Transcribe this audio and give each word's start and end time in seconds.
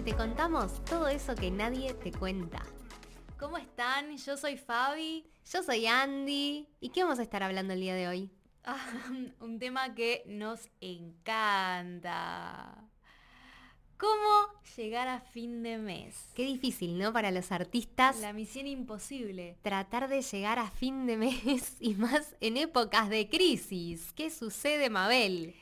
donde 0.00 0.12
te 0.12 0.16
contamos 0.16 0.82
todo 0.86 1.08
eso 1.08 1.34
que 1.34 1.50
nadie 1.50 1.92
te 1.92 2.10
cuenta. 2.10 2.62
¿Cómo 3.38 3.58
están? 3.58 4.16
Yo 4.16 4.38
soy 4.38 4.56
Fabi. 4.56 5.26
Yo 5.52 5.62
soy 5.62 5.86
Andy, 5.86 6.66
¿y 6.80 6.88
qué 6.88 7.02
vamos 7.02 7.18
a 7.18 7.22
estar 7.22 7.42
hablando 7.42 7.74
el 7.74 7.80
día 7.80 7.94
de 7.94 8.08
hoy? 8.08 8.30
Ah, 8.64 8.78
un 9.40 9.58
tema 9.58 9.94
que 9.94 10.22
nos 10.26 10.70
encanta. 10.80 12.08
¿Cómo 13.98 14.46
llegar 14.74 15.06
a 15.08 15.20
fin 15.20 15.62
de 15.62 15.76
mes? 15.76 16.30
Qué 16.34 16.46
difícil, 16.46 16.98
¿no? 16.98 17.12
Para 17.12 17.30
los 17.30 17.52
artistas. 17.52 18.20
La 18.20 18.32
misión 18.32 18.66
imposible. 18.66 19.58
Tratar 19.60 20.08
de 20.08 20.22
llegar 20.22 20.58
a 20.58 20.70
fin 20.70 21.04
de 21.04 21.18
mes 21.18 21.76
y 21.80 21.94
más 21.94 22.36
en 22.40 22.56
épocas 22.56 23.10
de 23.10 23.28
crisis. 23.28 24.14
¿Qué 24.14 24.30
sucede, 24.30 24.88
Mabel? 24.88 25.54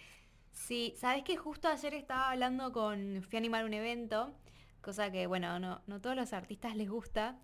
Sí, 0.69 0.93
sabes 0.99 1.25
que 1.25 1.39
justo 1.39 1.67
ayer 1.67 1.95
estaba 1.95 2.31
hablando 2.31 2.73
con. 2.73 3.23
Fui 3.23 3.37
a 3.37 3.39
animar 3.39 3.65
un 3.65 3.73
evento, 3.73 4.35
cosa 4.83 5.11
que, 5.11 5.27
bueno, 5.27 5.59
no, 5.59 5.81
no 5.87 5.99
todos 6.03 6.15
los 6.15 6.35
artistas 6.35 6.77
les 6.77 6.91
gusta, 6.91 7.39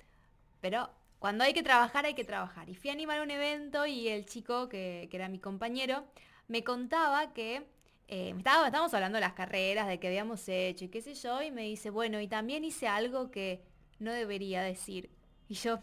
pero 0.61 0.91
cuando 1.19 1.43
hay 1.43 1.55
que 1.55 1.63
trabajar, 1.63 2.05
hay 2.05 2.13
que 2.13 2.25
trabajar. 2.25 2.69
Y 2.69 2.75
fui 2.75 2.91
a 2.91 2.93
animar 2.93 3.23
un 3.23 3.31
evento 3.31 3.87
y 3.87 4.09
el 4.09 4.27
chico, 4.27 4.69
que, 4.69 5.09
que 5.11 5.17
era 5.17 5.31
mi 5.31 5.39
compañero, 5.39 6.05
me 6.49 6.63
contaba 6.65 7.33
que 7.33 7.67
eh, 8.09 8.35
estaba, 8.37 8.67
estábamos 8.67 8.93
hablando 8.93 9.17
de 9.17 9.23
las 9.23 9.33
carreras, 9.33 9.89
de 9.89 9.99
que 9.99 10.09
habíamos 10.09 10.47
hecho 10.47 10.85
y 10.85 10.89
qué 10.89 11.01
sé 11.01 11.15
yo, 11.15 11.41
y 11.41 11.51
me 11.51 11.63
dice, 11.63 11.89
bueno, 11.89 12.21
y 12.21 12.29
también 12.29 12.63
hice 12.63 12.89
algo 12.89 13.31
que 13.31 13.65
no 14.01 14.13
debería 14.13 14.61
decir. 14.61 15.09
Y 15.49 15.55
yo, 15.55 15.81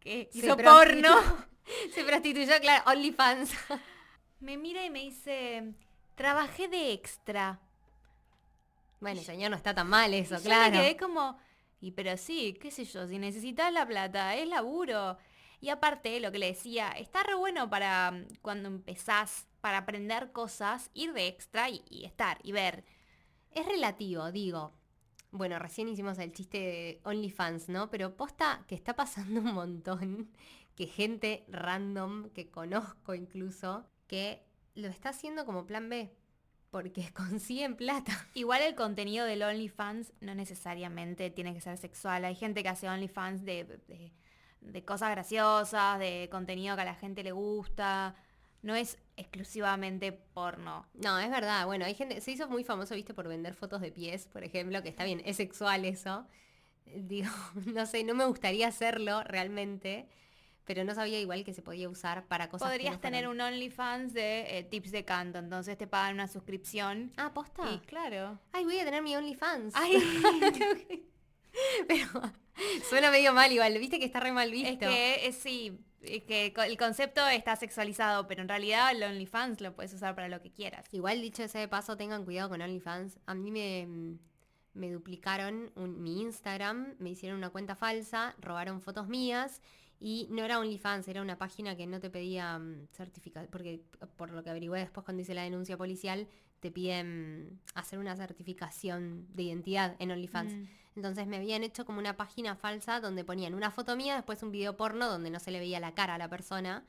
¿qué? 0.00 0.28
Hizo 0.32 0.56
porno. 0.56 1.14
Se 1.94 2.02
prostituyó, 2.02 2.58
claro, 2.60 2.90
OnlyFans. 2.90 3.52
me 4.40 4.56
mira 4.56 4.84
y 4.84 4.90
me 4.90 5.02
dice, 5.02 5.74
trabajé 6.22 6.68
de 6.68 6.92
extra. 6.92 7.58
Bueno, 9.00 9.20
señor, 9.22 9.50
no 9.50 9.56
está 9.56 9.74
tan 9.74 9.88
mal 9.88 10.14
eso, 10.14 10.36
y 10.36 10.42
claro. 10.42 10.72
Yo 10.72 10.80
me 10.80 10.86
quedé 10.86 10.96
como, 10.96 11.36
y 11.80 11.90
pero 11.90 12.16
sí, 12.16 12.56
qué 12.60 12.70
sé 12.70 12.84
yo, 12.84 13.08
si 13.08 13.18
necesitas 13.18 13.72
la 13.72 13.84
plata, 13.84 14.36
es 14.36 14.46
laburo. 14.46 15.18
Y 15.60 15.70
aparte, 15.70 16.20
lo 16.20 16.30
que 16.30 16.38
le 16.38 16.46
decía, 16.46 16.90
está 16.92 17.24
re 17.24 17.34
bueno 17.34 17.68
para 17.68 18.12
mm, 18.12 18.36
cuando 18.40 18.68
empezás, 18.68 19.48
para 19.60 19.78
aprender 19.78 20.30
cosas, 20.30 20.92
ir 20.94 21.12
de 21.12 21.26
extra 21.26 21.70
y, 21.70 22.04
estar 22.04 22.38
y 22.44 22.52
ver. 22.52 22.84
Es 23.50 23.66
relativo, 23.66 24.30
digo. 24.30 24.72
Bueno, 25.32 25.58
recién 25.58 25.88
hicimos 25.88 26.20
el 26.20 26.32
chiste 26.32 26.58
de 26.58 27.00
OnlyFans, 27.02 27.68
¿no? 27.68 27.90
Pero 27.90 28.16
posta 28.16 28.64
que 28.68 28.76
está 28.76 28.94
pasando 28.94 29.40
un 29.40 29.54
montón, 29.54 30.30
que 30.76 30.86
gente 30.86 31.44
random, 31.48 32.30
que 32.30 32.48
conozco 32.48 33.12
incluso, 33.12 33.84
que 34.06 34.51
lo 34.74 34.88
está 34.88 35.10
haciendo 35.10 35.44
como 35.46 35.66
plan 35.66 35.88
B 35.88 36.10
porque 36.70 37.12
consiguen 37.14 37.76
plata. 37.76 38.26
Igual 38.34 38.62
el 38.62 38.74
contenido 38.74 39.26
del 39.26 39.42
OnlyFans 39.42 40.12
no 40.20 40.34
necesariamente 40.34 41.30
tiene 41.30 41.54
que 41.54 41.60
ser 41.60 41.76
sexual. 41.76 42.24
Hay 42.24 42.34
gente 42.34 42.62
que 42.62 42.68
hace 42.68 42.88
OnlyFans 42.88 43.44
de, 43.44 43.80
de 44.62 44.84
cosas 44.84 45.10
graciosas, 45.10 45.98
de 45.98 46.28
contenido 46.30 46.74
que 46.76 46.82
a 46.82 46.86
la 46.86 46.94
gente 46.94 47.22
le 47.22 47.32
gusta. 47.32 48.14
No 48.62 48.74
es 48.74 48.98
exclusivamente 49.16 50.12
porno. 50.12 50.86
No, 50.94 51.18
es 51.18 51.30
verdad. 51.30 51.66
Bueno, 51.66 51.84
hay 51.84 51.94
gente, 51.94 52.20
se 52.20 52.30
hizo 52.30 52.48
muy 52.48 52.64
famoso, 52.64 52.94
viste, 52.94 53.12
por 53.12 53.28
vender 53.28 53.54
fotos 53.54 53.80
de 53.80 53.90
pies, 53.90 54.26
por 54.26 54.44
ejemplo, 54.44 54.82
que 54.82 54.88
está 54.88 55.04
bien, 55.04 55.20
es 55.24 55.36
sexual 55.36 55.84
eso. 55.84 56.26
Digo, 56.86 57.30
no 57.66 57.86
sé, 57.86 58.04
no 58.04 58.14
me 58.14 58.24
gustaría 58.24 58.68
hacerlo 58.68 59.22
realmente, 59.24 60.08
pero 60.64 60.84
no 60.84 60.94
sabía 60.94 61.20
igual 61.20 61.44
que 61.44 61.54
se 61.54 61.62
podía 61.62 61.88
usar 61.88 62.26
para 62.26 62.48
cosas. 62.48 62.68
Podrías 62.68 63.00
tener 63.00 63.28
un 63.28 63.40
OnlyFans 63.40 64.12
de 64.12 64.58
eh, 64.58 64.64
tips 64.64 64.92
de 64.92 65.04
canto, 65.04 65.38
entonces 65.38 65.76
te 65.76 65.86
pagan 65.86 66.14
una 66.14 66.28
suscripción. 66.28 67.12
Ah, 67.16 67.32
posta. 67.34 67.70
Y 67.72 67.78
claro. 67.80 68.38
Ay, 68.52 68.64
voy 68.64 68.78
a 68.78 68.84
tener 68.84 69.02
mi 69.02 69.16
OnlyFans. 69.16 69.74
Ay. 69.76 69.96
pero 71.88 72.32
Suena 72.88 73.10
medio 73.10 73.32
mal 73.32 73.50
igual, 73.50 73.76
viste 73.78 73.98
que 73.98 74.04
está 74.04 74.20
re 74.20 74.32
mal 74.32 74.50
visto. 74.50 74.68
Es 74.68 74.78
que 74.78 75.26
es, 75.26 75.36
sí, 75.36 75.78
es 76.02 76.22
que 76.24 76.52
el 76.66 76.76
concepto 76.76 77.26
está 77.28 77.56
sexualizado, 77.56 78.26
pero 78.26 78.42
en 78.42 78.48
realidad 78.48 78.90
el 78.92 79.02
OnlyFans 79.02 79.60
lo 79.60 79.74
puedes 79.74 79.92
usar 79.94 80.14
para 80.14 80.28
lo 80.28 80.40
que 80.40 80.52
quieras. 80.52 80.86
Igual 80.92 81.20
dicho 81.20 81.42
ese 81.42 81.58
de 81.58 81.68
paso, 81.68 81.96
tengan 81.96 82.24
cuidado 82.24 82.50
con 82.50 82.60
OnlyFans. 82.60 83.18
A 83.26 83.34
mí 83.34 83.50
me, 83.50 84.18
me 84.74 84.90
duplicaron 84.90 85.72
mi 85.76 86.20
Instagram, 86.20 86.94
me 86.98 87.10
hicieron 87.10 87.38
una 87.38 87.50
cuenta 87.50 87.74
falsa, 87.74 88.34
robaron 88.38 88.80
fotos 88.80 89.08
mías 89.08 89.60
y 90.02 90.26
no 90.30 90.44
era 90.44 90.58
OnlyFans, 90.58 91.06
era 91.06 91.22
una 91.22 91.38
página 91.38 91.76
que 91.76 91.86
no 91.86 92.00
te 92.00 92.10
pedía 92.10 92.56
um, 92.56 92.86
certificado, 92.88 93.46
porque 93.50 93.84
por 94.16 94.32
lo 94.32 94.42
que 94.42 94.50
averigüé 94.50 94.80
después 94.80 95.04
cuando 95.04 95.22
hice 95.22 95.32
la 95.32 95.44
denuncia 95.44 95.76
policial, 95.76 96.26
te 96.58 96.72
piden 96.72 97.60
hacer 97.74 98.00
una 98.00 98.16
certificación 98.16 99.28
de 99.32 99.44
identidad 99.44 99.94
en 100.00 100.10
OnlyFans. 100.10 100.54
Mm. 100.54 100.68
Entonces 100.96 101.26
me 101.28 101.36
habían 101.36 101.62
hecho 101.62 101.86
como 101.86 102.00
una 102.00 102.16
página 102.16 102.56
falsa 102.56 103.00
donde 103.00 103.24
ponían 103.24 103.54
una 103.54 103.70
foto 103.70 103.94
mía, 103.94 104.16
después 104.16 104.42
un 104.42 104.50
video 104.50 104.76
porno 104.76 105.08
donde 105.08 105.30
no 105.30 105.38
se 105.38 105.52
le 105.52 105.60
veía 105.60 105.78
la 105.78 105.94
cara 105.94 106.16
a 106.16 106.18
la 106.18 106.28
persona, 106.28 106.84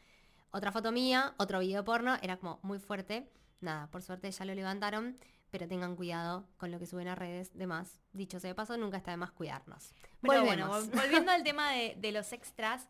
otra 0.49 0.71
foto 0.71 0.91
mía, 0.91 1.35
otro 1.37 1.59
video 1.59 1.83
porno, 1.83 2.17
era 2.21 2.37
como 2.37 2.59
muy 2.63 2.79
fuerte. 2.79 3.29
Nada, 3.61 3.87
por 3.91 4.01
suerte 4.01 4.29
ya 4.29 4.43
lo 4.43 4.53
levantaron, 4.53 5.17
pero 5.49 5.67
tengan 5.67 5.95
cuidado 5.95 6.47
con 6.57 6.71
lo 6.71 6.79
que 6.79 6.87
suben 6.87 7.07
a 7.07 7.15
redes, 7.15 7.55
demás. 7.55 8.01
Dicho 8.11 8.39
sea 8.39 8.49
de 8.49 8.55
paso, 8.55 8.75
nunca 8.75 8.97
está 8.97 9.11
de 9.11 9.17
más 9.17 9.31
cuidarnos. 9.31 9.93
Pero 10.21 10.43
bueno, 10.43 10.67
volviendo 10.67 11.31
al 11.31 11.43
tema 11.43 11.71
de, 11.71 12.11
los 12.11 12.33
extras, 12.33 12.87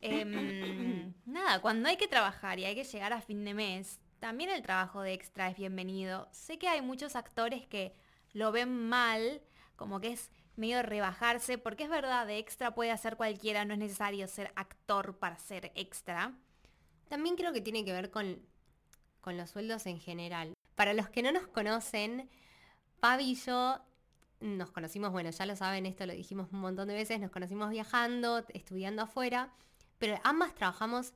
em, 0.00 1.14
nada, 1.26 1.60
cuando 1.60 1.88
hay 1.88 1.96
que 1.96 2.08
trabajar 2.08 2.58
y 2.58 2.64
hay 2.64 2.74
que 2.74 2.84
llegar 2.84 3.12
a 3.12 3.20
fin 3.20 3.44
de 3.44 3.54
mes, 3.54 4.00
también 4.18 4.50
el 4.50 4.62
trabajo 4.62 5.02
de 5.02 5.14
extra 5.14 5.48
es 5.48 5.56
bienvenido. 5.56 6.28
Sé 6.32 6.58
que 6.58 6.68
hay 6.68 6.82
muchos 6.82 7.16
actores 7.16 7.66
que 7.66 7.94
lo 8.32 8.52
ven 8.52 8.88
mal, 8.88 9.40
como 9.76 10.00
que 10.00 10.12
es 10.12 10.30
medio 10.56 10.82
rebajarse, 10.82 11.58
porque 11.58 11.84
es 11.84 11.90
verdad, 11.90 12.26
de 12.26 12.38
extra 12.38 12.74
puede 12.74 12.90
hacer 12.90 13.16
cualquiera, 13.16 13.64
no 13.64 13.72
es 13.72 13.78
necesario 13.78 14.28
ser 14.28 14.52
actor 14.56 15.18
para 15.18 15.38
ser 15.38 15.72
extra. 15.74 16.34
También 17.08 17.36
creo 17.36 17.52
que 17.52 17.60
tiene 17.62 17.84
que 17.84 17.92
ver 17.92 18.10
con, 18.10 18.40
con 19.20 19.36
los 19.36 19.50
sueldos 19.50 19.86
en 19.86 19.98
general. 19.98 20.52
Para 20.74 20.92
los 20.92 21.08
que 21.08 21.22
no 21.22 21.32
nos 21.32 21.46
conocen, 21.46 22.28
Pavi 23.00 23.30
y 23.30 23.34
yo 23.34 23.80
nos 24.40 24.70
conocimos, 24.70 25.12
bueno, 25.12 25.30
ya 25.30 25.46
lo 25.46 25.56
saben, 25.56 25.86
esto 25.86 26.06
lo 26.06 26.12
dijimos 26.12 26.48
un 26.52 26.60
montón 26.60 26.88
de 26.88 26.94
veces, 26.94 27.20
nos 27.20 27.30
conocimos 27.30 27.70
viajando, 27.70 28.44
estudiando 28.54 29.02
afuera, 29.02 29.52
pero 30.00 30.18
ambas 30.24 30.54
trabajamos 30.54 31.12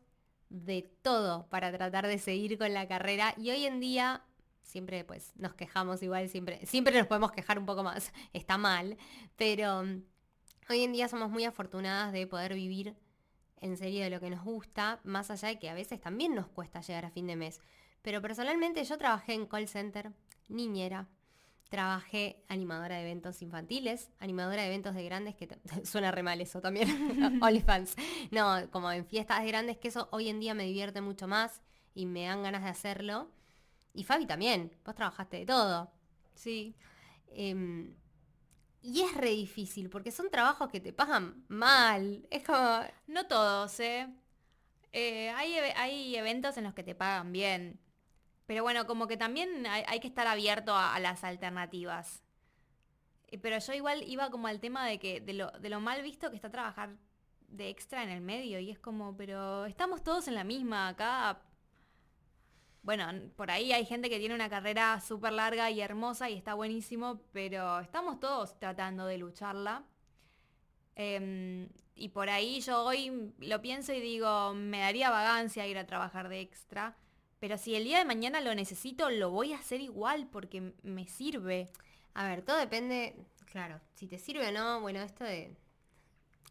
de 0.50 0.82
todo 1.02 1.48
para 1.48 1.72
tratar 1.72 2.06
de 2.06 2.18
seguir 2.18 2.56
con 2.58 2.72
la 2.72 2.86
carrera 2.86 3.34
y 3.36 3.50
hoy 3.50 3.64
en 3.64 3.80
día 3.80 4.22
siempre 4.62 5.04
pues 5.04 5.32
nos 5.36 5.54
quejamos 5.54 6.02
igual, 6.02 6.28
siempre, 6.28 6.64
siempre 6.66 6.96
nos 6.96 7.08
podemos 7.08 7.32
quejar 7.32 7.58
un 7.58 7.66
poco 7.66 7.82
más, 7.82 8.12
está 8.32 8.56
mal, 8.58 8.96
pero 9.36 9.82
mm, 9.82 10.02
hoy 10.70 10.84
en 10.84 10.92
día 10.92 11.08
somos 11.08 11.30
muy 11.30 11.44
afortunadas 11.44 12.12
de 12.12 12.26
poder 12.28 12.54
vivir 12.54 12.94
en 13.60 13.76
serio 13.78 14.04
de 14.04 14.10
lo 14.10 14.20
que 14.20 14.30
nos 14.30 14.44
gusta, 14.44 15.00
más 15.02 15.30
allá 15.30 15.48
de 15.48 15.58
que 15.58 15.70
a 15.70 15.74
veces 15.74 15.98
también 15.98 16.34
nos 16.34 16.46
cuesta 16.48 16.82
llegar 16.82 17.06
a 17.06 17.10
fin 17.10 17.26
de 17.26 17.36
mes. 17.36 17.62
Pero 18.02 18.20
personalmente 18.20 18.84
yo 18.84 18.98
trabajé 18.98 19.32
en 19.32 19.46
call 19.46 19.66
center, 19.66 20.12
niñera, 20.48 21.08
Trabajé 21.74 22.40
animadora 22.46 22.94
de 22.94 23.02
eventos 23.02 23.42
infantiles, 23.42 24.08
animadora 24.20 24.62
de 24.62 24.68
eventos 24.68 24.94
de 24.94 25.02
grandes, 25.02 25.34
que 25.34 25.48
suena 25.84 26.12
re 26.12 26.22
mal 26.22 26.40
eso 26.40 26.60
también, 26.60 26.86
OnlyFans. 27.42 27.96
No, 28.30 28.70
como 28.70 28.92
en 28.92 29.04
fiestas 29.04 29.44
grandes, 29.44 29.78
que 29.78 29.88
eso 29.88 30.08
hoy 30.12 30.28
en 30.28 30.38
día 30.38 30.54
me 30.54 30.62
divierte 30.62 31.00
mucho 31.00 31.26
más 31.26 31.62
y 31.92 32.06
me 32.06 32.26
dan 32.26 32.44
ganas 32.44 32.62
de 32.62 32.69
hacerlo. 32.69 33.28
Y 33.93 34.04
Fabi 34.04 34.25
también, 34.25 34.70
vos 34.84 34.94
trabajaste 34.94 35.38
de 35.38 35.46
todo. 35.46 35.90
Sí. 36.37 36.76
Em, 37.32 37.96
y 38.81 39.00
es 39.00 39.12
re 39.16 39.31
difícil, 39.31 39.90
porque 39.90 40.12
son 40.12 40.31
trabajos 40.31 40.69
que 40.69 40.78
te 40.78 40.93
pagan 40.93 41.44
mal. 41.49 42.25
Es 42.31 42.44
como... 42.44 42.82
No 43.08 43.26
todos, 43.26 43.81
¿eh? 43.81 44.06
eh 44.93 45.31
hay, 45.31 45.54
hay 45.75 46.14
eventos 46.14 46.56
en 46.56 46.62
los 46.62 46.75
que 46.75 46.84
te 46.84 46.94
pagan 46.94 47.32
bien. 47.32 47.81
Pero 48.46 48.62
bueno, 48.62 48.87
como 48.87 49.06
que 49.06 49.17
también 49.17 49.67
hay, 49.67 50.00
que 50.00 50.06
estar 50.06 50.26
abierto 50.26 50.76
a, 50.76 50.99
las 51.00 51.25
alternativas. 51.25 52.23
Eh, 53.29 53.38
pero 53.38 53.58
yo 53.58 53.73
igual 53.73 54.02
iba 54.06 54.31
como 54.31 54.49
al 54.49 54.61
tema 54.61 54.87
de 54.87 54.99
que 54.99 55.20
de 55.20 55.32
lo, 55.32 55.81
mal 55.81 56.02
visto 56.02 56.31
que 56.31 56.37
está 56.37 56.50
trabajar 56.50 56.96
de 57.49 57.69
extra 57.70 58.02
en 58.02 58.11
el 58.11 58.20
medio 58.20 58.58
y 58.58 58.70
es 58.70 58.79
como, 58.79 59.17
pero 59.17 59.64
estamos 59.64 60.02
todos 60.02 60.29
en 60.29 60.35
la 60.35 60.44
misma 60.44 60.88
acá. 60.88 61.41
Bueno, 62.82 63.06
por 63.37 63.50
ahí 63.50 63.73
hay 63.73 63.87
gente 63.87 64.11
que 64.11 64.19
tiene 64.19 64.35
una 64.35 64.50
carrera 64.50 65.00
súper 65.00 65.32
larga 65.32 65.70
y 65.70 65.81
hermosa 65.81 66.29
y 66.29 66.35
está 66.35 66.52
buenísimo, 66.52 67.23
pero 67.32 67.81
estamos 67.81 68.20
todos 68.20 68.58
tratando 68.58 69.06
de 69.06 69.17
lucharla. 69.17 69.85
Em, 70.97 71.69
y 71.94 72.11
por 72.11 72.29
ahí 72.29 72.61
yo 72.61 72.85
hoy 72.85 73.32
lo 73.38 73.62
pienso 73.62 73.93
y 73.94 74.00
digo, 74.00 74.52
me 74.55 74.81
daría 74.81 75.08
vagancia 75.11 75.67
ir 75.67 75.79
a 75.79 75.87
trabajar 75.87 76.29
de 76.29 76.40
extra. 76.40 76.97
Pero 77.44 77.58
si 77.58 77.75
el 77.75 77.85
día 77.85 77.99
de 77.99 78.06
mañana 78.06 78.41
lo 78.41 78.55
necesito, 78.55 79.11
lo 79.11 79.31
voy 79.31 79.52
a 79.52 79.58
hacer 79.58 79.82
igual 79.82 80.26
porque 80.32 80.73
me 80.82 81.06
sirve. 81.06 81.69
A 82.14 82.26
ver, 82.26 82.41
todo 82.41 82.56
depende, 82.56 83.14
claro, 83.44 83.82
si 83.93 84.08
te 84.08 84.19
sirve 84.19 84.49
o 84.49 84.50
no, 84.50 84.81
bueno, 84.81 85.00
esto 85.00 85.25
de... 85.25 85.55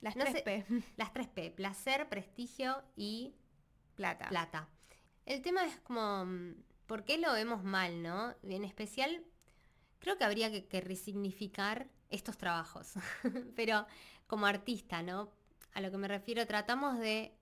Las 0.01 0.13
tres 0.13 0.43
P. 0.43 0.63
Las 0.95 1.11
tres 1.11 1.27
P, 1.29 1.49
placer, 1.49 2.07
prestigio 2.09 2.83
y 2.95 3.33
plata. 3.95 4.29
Plata. 4.29 4.69
El 5.25 5.41
tema 5.41 5.65
es 5.65 5.79
como... 5.79 6.25
Mm, 6.25 6.61
por 6.85 7.05
qué 7.05 7.17
lo 7.17 7.33
vemos 7.33 7.63
mal, 7.63 8.03
¿no? 8.03 8.35
En 8.43 8.63
especial, 8.63 9.23
creo 9.97 10.19
que 10.19 10.25
habría 10.25 10.51
que, 10.51 10.67
que 10.67 10.79
resignificar 10.79 11.89
estos 12.11 12.37
trabajos. 12.37 12.93
Pero 13.55 13.87
como 14.27 14.45
artista, 14.45 15.01
¿no? 15.01 15.31
A 15.73 15.81
lo 15.81 15.89
que 15.89 15.97
me 15.97 16.07
refiero, 16.07 16.45
tratamos 16.45 16.99
de 16.99 17.33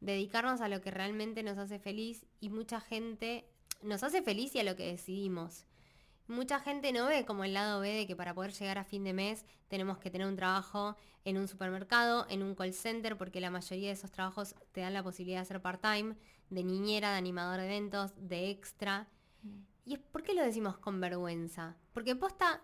dedicarnos 0.00 0.60
a 0.60 0.68
lo 0.68 0.80
que 0.80 0.90
realmente 0.90 1.42
nos 1.42 1.58
hace 1.58 1.78
feliz 1.78 2.26
y 2.40 2.48
mucha 2.48 2.80
gente 2.80 3.46
nos 3.82 4.02
hace 4.02 4.22
feliz 4.22 4.54
y 4.54 4.60
a 4.60 4.64
lo 4.64 4.76
que 4.76 4.86
decidimos. 4.86 5.66
Mucha 6.26 6.60
gente 6.60 6.92
no 6.92 7.06
ve 7.06 7.24
como 7.24 7.44
el 7.44 7.54
lado 7.54 7.80
B 7.80 7.92
de 7.92 8.06
que 8.06 8.14
para 8.14 8.34
poder 8.34 8.52
llegar 8.52 8.78
a 8.78 8.84
fin 8.84 9.02
de 9.02 9.12
mes 9.12 9.44
tenemos 9.68 9.98
que 9.98 10.10
tener 10.10 10.28
un 10.28 10.36
trabajo 10.36 10.96
en 11.24 11.36
un 11.36 11.48
supermercado, 11.48 12.26
en 12.30 12.42
un 12.42 12.54
call 12.54 12.72
center, 12.72 13.16
porque 13.16 13.40
la 13.40 13.50
mayoría 13.50 13.88
de 13.88 13.94
esos 13.94 14.12
trabajos 14.12 14.54
te 14.72 14.80
dan 14.80 14.94
la 14.94 15.02
posibilidad 15.02 15.38
de 15.38 15.42
hacer 15.42 15.60
part-time, 15.60 16.14
de 16.48 16.64
niñera, 16.64 17.10
de 17.10 17.18
animador 17.18 17.58
de 17.58 17.66
eventos, 17.66 18.12
de 18.16 18.50
extra. 18.50 19.08
Mm. 19.42 19.62
¿Y 19.86 19.96
por 19.96 20.22
qué 20.22 20.34
lo 20.34 20.42
decimos 20.42 20.78
con 20.78 21.00
vergüenza? 21.00 21.76
Porque 21.92 22.14
posta, 22.14 22.62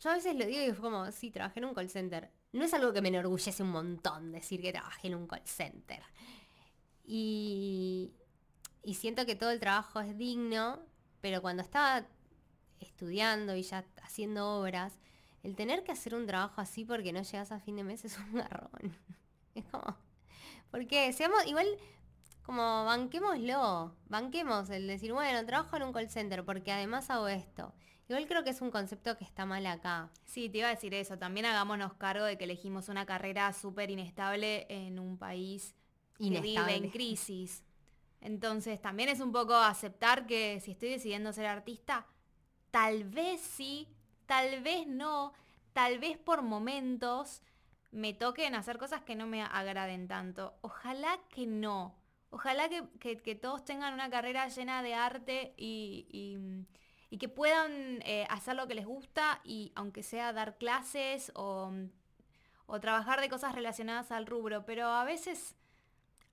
yo 0.00 0.10
a 0.10 0.14
veces 0.14 0.34
lo 0.34 0.44
digo 0.44 0.60
y 0.60 0.70
es 0.70 0.78
como, 0.78 1.10
sí, 1.12 1.30
trabajé 1.30 1.60
en 1.60 1.66
un 1.66 1.74
call 1.74 1.90
center. 1.90 2.30
No 2.52 2.64
es 2.64 2.74
algo 2.74 2.92
que 2.92 3.00
me 3.00 3.08
enorgullece 3.08 3.62
un 3.62 3.70
montón 3.70 4.32
decir 4.32 4.60
que 4.60 4.72
trabajé 4.72 5.06
en 5.06 5.14
un 5.14 5.28
call 5.28 5.46
center. 5.46 6.02
Y, 7.12 8.12
siento 8.94 9.26
que 9.26 9.34
todo 9.34 9.50
el 9.50 9.58
trabajo 9.58 10.00
es 10.00 10.16
digno, 10.16 10.78
pero 11.20 11.42
cuando 11.42 11.60
estaba 11.60 12.06
estudiando 12.78 13.56
y 13.56 13.62
ya 13.62 13.84
haciendo 14.04 14.60
obras, 14.60 14.92
el 15.42 15.56
tener 15.56 15.82
que 15.82 15.90
hacer 15.90 16.14
un 16.14 16.26
trabajo 16.26 16.60
así 16.60 16.84
porque 16.84 17.12
no 17.12 17.22
llegas 17.22 17.50
a 17.50 17.58
fin 17.58 17.74
de 17.74 17.82
mes 17.82 18.04
es 18.04 18.16
un 18.16 18.34
garrón. 18.38 18.96
Es 19.56 19.64
como, 19.64 19.96
porque 20.70 21.12
seamos, 21.12 21.44
igual, 21.46 21.66
como 22.42 22.84
banquémoslo, 22.84 23.92
banquemos 24.08 24.70
el 24.70 24.86
decir, 24.86 25.12
bueno, 25.12 25.44
trabajo 25.44 25.76
en 25.76 25.82
un 25.82 25.92
call 25.92 26.08
center 26.08 26.44
porque 26.44 26.70
además 26.70 27.10
hago 27.10 27.26
esto. 27.26 27.74
Igual 28.08 28.28
creo 28.28 28.44
que 28.44 28.50
es 28.50 28.60
un 28.60 28.70
concepto 28.70 29.16
que 29.16 29.24
está 29.24 29.46
mal 29.46 29.66
acá. 29.66 30.10
Sí, 30.26 30.48
te 30.48 30.58
iba 30.58 30.68
a 30.68 30.74
decir 30.74 30.94
eso. 30.94 31.18
También 31.18 31.46
hagámonos 31.46 31.94
cargo 31.94 32.24
de 32.24 32.38
que 32.38 32.44
elegimos 32.44 32.88
una 32.88 33.04
carrera 33.04 33.52
súper 33.52 33.90
inestable 33.90 34.66
en 34.68 35.00
un 35.00 35.18
país. 35.18 35.74
Que 36.20 36.40
vive 36.40 36.76
en 36.76 36.90
crisis. 36.90 37.64
Entonces 38.20 38.80
también 38.80 39.08
es 39.08 39.20
un 39.20 39.32
poco 39.32 39.54
aceptar 39.54 40.26
que 40.26 40.60
si 40.60 40.72
estoy 40.72 40.90
decidiendo 40.90 41.32
ser 41.32 41.46
artista, 41.46 42.06
tal 42.70 43.04
vez 43.04 43.40
sí, 43.40 43.88
tal 44.26 44.62
vez 44.62 44.86
no, 44.86 45.32
tal 45.72 45.98
vez 45.98 46.18
por 46.18 46.42
momentos 46.42 47.42
me 47.90 48.12
toquen 48.14 48.54
hacer 48.54 48.78
cosas 48.78 49.02
que 49.02 49.16
no 49.16 49.26
me 49.26 49.42
agraden 49.42 50.06
tanto. 50.06 50.54
Ojalá 50.60 51.18
que 51.30 51.46
no. 51.46 51.96
Ojalá 52.30 52.68
que, 52.68 53.34
todos 53.34 53.64
tengan 53.64 53.92
una 53.92 54.08
carrera 54.08 54.46
llena 54.48 54.82
de 54.82 54.94
arte 54.94 55.52
y, 55.56 56.66
que 57.18 57.28
puedan 57.28 58.00
eh, 58.02 58.24
hacer 58.30 58.54
lo 58.54 58.68
que 58.68 58.76
les 58.76 58.86
gusta 58.86 59.40
y 59.42 59.72
aunque 59.74 60.04
sea 60.04 60.32
dar 60.32 60.56
clases 60.56 61.32
o, 61.34 61.72
trabajar 62.80 63.20
de 63.20 63.28
cosas 63.28 63.52
relacionadas 63.56 64.12
al 64.12 64.26
rubro, 64.26 64.64
pero 64.64 64.86
a 64.86 65.04
veces 65.04 65.56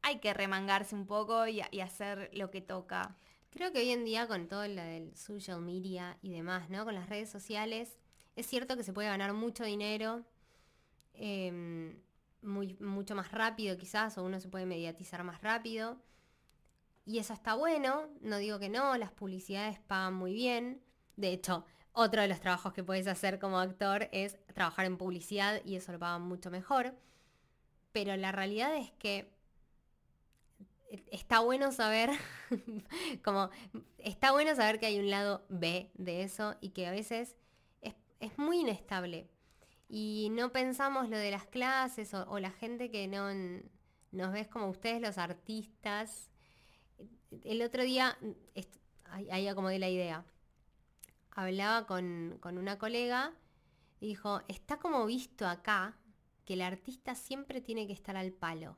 hay 0.01 0.19
que 0.19 0.33
remangarse 0.33 0.95
un 0.95 1.05
poco 1.05 1.47
y 1.47 1.61
hacer 1.61 2.29
lo 2.33 2.49
que 2.49 2.61
toca. 2.61 3.17
Creo 3.49 3.71
que 3.71 3.79
hoy 3.79 3.89
en 3.89 4.05
día 4.05 4.27
con 4.27 4.47
todo 4.47 4.67
lo 4.67 4.81
del 4.81 5.15
social 5.15 5.61
media 5.61 6.17
y 6.21 6.31
demás, 6.31 6.69
¿no? 6.69 6.85
Con 6.85 6.95
las 6.95 7.09
redes 7.09 7.29
sociales, 7.29 7.97
es 8.35 8.45
cierto 8.45 8.77
que 8.77 8.83
se 8.83 8.93
puede 8.93 9.07
ganar 9.07 9.33
mucho 9.33 9.63
dinero, 9.63 10.25
em, 11.13 11.99
muy, 12.41 12.75
mucho 12.75 13.15
más 13.15 13.31
rápido 13.31 13.77
quizás, 13.77 14.17
o 14.17 14.23
uno 14.23 14.39
se 14.39 14.49
puede 14.49 14.65
mediatizar 14.65 15.23
más 15.23 15.41
rápido. 15.41 15.99
Y 17.05 17.19
eso 17.19 17.33
está 17.33 17.55
bueno, 17.55 18.09
no 18.21 18.37
digo 18.37 18.59
que 18.59 18.69
no, 18.69 18.95
las 18.97 19.11
publicidades 19.11 19.79
pagan 19.79 20.13
muy 20.13 20.33
bien. 20.33 20.83
De 21.15 21.31
hecho, 21.31 21.65
otro 21.93 22.21
de 22.21 22.27
los 22.27 22.39
trabajos 22.39 22.73
que 22.73 22.83
puedes 22.83 23.07
hacer 23.07 23.39
como 23.39 23.59
actor 23.59 24.07
es 24.11 24.37
trabajar 24.53 24.85
en 24.85 24.97
publicidad 24.97 25.61
y 25.65 25.77
eso 25.77 25.91
lo 25.93 25.99
pagan 25.99 26.21
mucho 26.21 26.51
mejor. 26.51 26.95
Pero 27.91 28.15
la 28.17 28.31
realidad 28.31 28.75
es 28.75 28.91
que 28.99 29.36
está 31.11 31.39
bueno 31.39 31.71
saber, 31.71 32.11
como, 33.23 33.49
está 33.97 34.31
bueno 34.31 34.55
saber 34.55 34.79
que 34.79 34.85
hay 34.85 34.99
un 34.99 35.09
lado 35.09 35.45
B 35.49 35.91
de 35.95 36.23
eso 36.23 36.55
y 36.61 36.69
que 36.69 36.87
a 36.87 36.91
veces 36.91 37.35
es, 38.19 38.37
muy 38.37 38.61
inestable. 38.61 39.29
Y 39.89 40.29
no 40.31 40.51
pensamos 40.51 41.09
lo 41.09 41.17
de 41.17 41.31
las 41.31 41.45
clases 41.45 42.13
o, 42.13 42.39
la 42.39 42.51
gente 42.51 42.91
que 42.91 43.07
no 43.07 43.29
nos 44.11 44.33
ves 44.33 44.47
como 44.47 44.67
ustedes, 44.69 45.01
los 45.01 45.17
artistas. 45.17 46.29
El 47.43 47.61
otro 47.61 47.83
día, 47.83 48.17
ahí 49.05 49.47
acomodé 49.47 49.79
la 49.79 49.89
idea, 49.89 50.25
hablaba 51.31 51.85
con, 51.85 52.37
con 52.41 52.57
una 52.57 52.77
colega 52.77 53.33
y 53.99 54.07
dijo, 54.07 54.41
está 54.47 54.77
como 54.77 55.05
visto 55.05 55.47
acá 55.47 55.97
que 56.45 56.53
el 56.53 56.61
artista 56.61 57.15
siempre 57.15 57.61
tiene 57.61 57.87
que 57.87 57.93
estar 57.93 58.17
al 58.17 58.31
palo. 58.31 58.77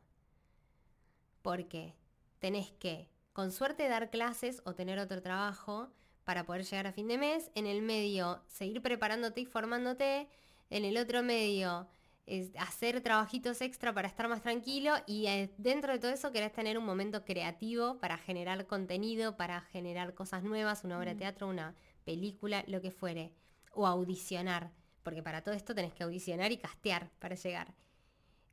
Porque 1.41 1.95
tenés 2.39 2.71
que, 2.71 3.09
con 3.33 3.51
suerte, 3.51 3.88
dar 3.88 4.09
clases 4.09 4.62
o 4.65 4.74
tener 4.74 5.00
otro 5.00 5.21
trabajo 5.21 5.89
para 6.24 6.45
poder 6.45 6.63
llegar 6.63 6.88
a 6.88 6.91
fin 6.91 7.07
de 7.07 7.18
mes. 7.18 7.51
En 7.56 7.65
el 7.65 7.81
medio, 7.81 8.41
seguir 8.47 8.81
preparándote 8.81 9.41
y 9.41 9.45
formándote. 9.45 10.27
En 10.69 10.86
el 10.86 10.97
otro 10.97 11.24
medio, 11.24 11.88
es 12.25 12.51
hacer 12.57 13.01
trabajitos 13.01 13.62
extra 13.62 13.94
para 13.94 14.07
estar 14.07 14.27
más 14.27 14.41
tranquilo. 14.41 14.94
Y 15.07 15.27
eh, 15.27 15.51
dentro 15.57 15.91
de 15.91 16.00
todo 16.00 16.12
eso, 16.12 16.31
querés 16.31 16.53
tener 16.53 16.77
un 16.77 16.86
momento 16.86 17.25
creativo 17.25 17.97
para 18.00 18.18
generar 18.18 18.68
contenido, 18.68 19.35
para 19.35 19.62
generar 19.62 20.13
cosas 20.13 20.44
nuevas, 20.44 20.83
una 20.83 20.97
obra 20.97 21.13
de 21.13 21.19
teatro, 21.19 21.47
una 21.47 21.75
película, 22.06 22.63
lo 22.68 22.81
que 22.81 22.92
fuere. 22.92 23.33
O 23.74 23.88
audicionar. 23.88 24.71
Porque 25.01 25.24
para 25.24 25.42
todo 25.44 25.56
esto 25.56 25.74
tenés 25.74 25.94
que 25.94 26.03
audicionar 26.03 26.51
y 26.51 26.57
castear 26.57 27.09
para 27.19 27.35
llegar. 27.35 27.74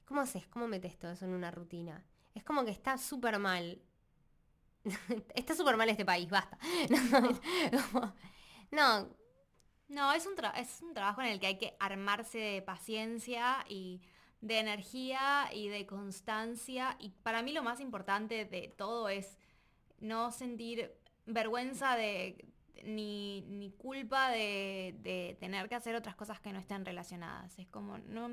¿Cómo 0.06 0.20
haces? 0.20 0.46
¿Cómo 0.46 0.68
metes 0.68 0.96
todo 0.98 1.10
eso 1.12 1.26
en 1.26 1.32
una 1.32 1.50
rutina? 1.50 2.04
Es 2.36 2.44
como 2.44 2.66
que 2.66 2.70
está 2.70 2.98
súper 2.98 3.38
mal. 3.38 3.80
está 5.34 5.54
súper 5.54 5.78
mal 5.78 5.88
este 5.88 6.04
país, 6.04 6.28
basta. 6.28 6.58
no. 8.70 9.08
No, 9.88 10.12
es 10.12 10.26
un, 10.26 10.34
es 10.56 10.82
un 10.82 10.92
trabajo 10.92 11.22
en 11.22 11.28
el 11.28 11.40
que 11.40 11.46
hay 11.46 11.58
que 11.58 11.76
armarse 11.80 12.38
de 12.38 12.60
paciencia 12.60 13.64
y 13.68 14.02
de 14.42 14.58
energía 14.58 15.48
y 15.50 15.68
de 15.68 15.86
constancia. 15.86 16.96
Y 17.00 17.10
para 17.22 17.42
mí 17.42 17.52
lo 17.52 17.62
más 17.62 17.80
importante 17.80 18.44
de 18.44 18.68
todo 18.76 19.08
es 19.08 19.38
no 19.98 20.30
sentir 20.30 20.92
vergüenza 21.24 21.96
de, 21.96 22.44
ni, 22.84 23.46
ni 23.48 23.70
culpa 23.70 24.30
de, 24.30 24.94
de, 24.98 25.38
tener 25.40 25.70
que 25.70 25.76
hacer 25.76 25.94
otras 25.94 26.16
cosas 26.16 26.38
que 26.40 26.52
no 26.52 26.58
estén 26.58 26.84
relacionadas. 26.84 27.58
Es 27.58 27.68
como, 27.68 27.96
no, 27.96 28.28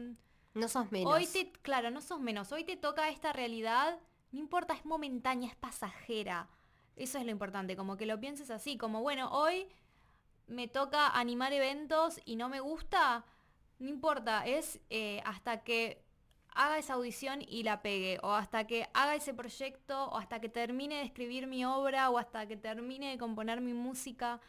no 0.54 0.68
sos 0.68 0.92
menos. 0.92 1.14
Hoy 1.14 1.28
te, 1.28 1.52
claro, 1.62 1.92
no 1.92 2.02
sos 2.02 2.20
menos. 2.20 2.52
Hoy 2.52 2.64
te 2.64 2.78
toca 2.78 3.10
esta 3.10 3.34
realidad. 3.34 4.00
No 4.32 4.40
importa, 4.40 4.74
es 4.74 4.86
momentánea, 4.86 5.50
es 5.50 5.56
pasajera. 5.56 6.50
Eso 6.96 7.18
es 7.18 7.26
lo 7.26 7.32
importante, 7.32 7.76
como 7.76 7.98
que 7.98 8.06
lo 8.06 8.20
pienses 8.20 8.52
así, 8.52 8.78
como 8.78 9.02
bueno, 9.02 9.30
hoy 9.32 9.68
me 10.48 10.68
toca 10.68 11.08
animar 11.08 11.54
eventos 11.54 12.20
y 12.26 12.36
no 12.36 12.50
me 12.50 12.60
gusta, 12.60 13.26
no 13.80 13.90
importa, 13.90 14.46
es 14.46 14.80
eh, 14.90 15.22
hasta 15.26 15.64
que 15.64 16.04
haga 16.54 16.78
esa 16.78 16.94
audición 16.94 17.42
y 17.42 17.64
la 17.64 17.82
pegue, 17.82 18.20
o 18.22 18.32
hasta 18.32 18.68
que 18.68 18.88
haga 18.94 19.16
ese 19.16 19.34
proyecto, 19.34 20.06
o 20.10 20.18
hasta 20.18 20.40
que 20.40 20.50
termine 20.50 20.98
de 20.98 21.04
escribir 21.04 21.48
mi 21.48 21.66
obra, 21.66 22.12
o 22.12 22.20
hasta 22.20 22.48
que 22.48 22.58
termine 22.58 23.10
de 23.10 23.18
componer 23.18 23.60
mi 23.60 23.74
música. 23.74 24.40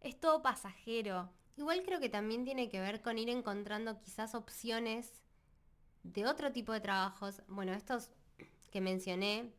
Es 0.00 0.18
todo 0.18 0.42
pasajero. 0.42 1.28
Igual 1.56 1.82
creo 1.82 1.98
que 1.98 2.08
también 2.08 2.44
tiene 2.44 2.68
que 2.68 2.80
ver 2.80 3.02
con 3.02 3.18
ir 3.18 3.28
encontrando 3.28 4.00
quizás 4.00 4.34
opciones 4.36 5.19
de 6.02 6.26
otro 6.26 6.52
tipo 6.52 6.72
de 6.72 6.80
trabajos, 6.80 7.42
bueno, 7.48 7.72
estos 7.72 8.10
que 8.70 8.80
mencioné, 8.80 9.52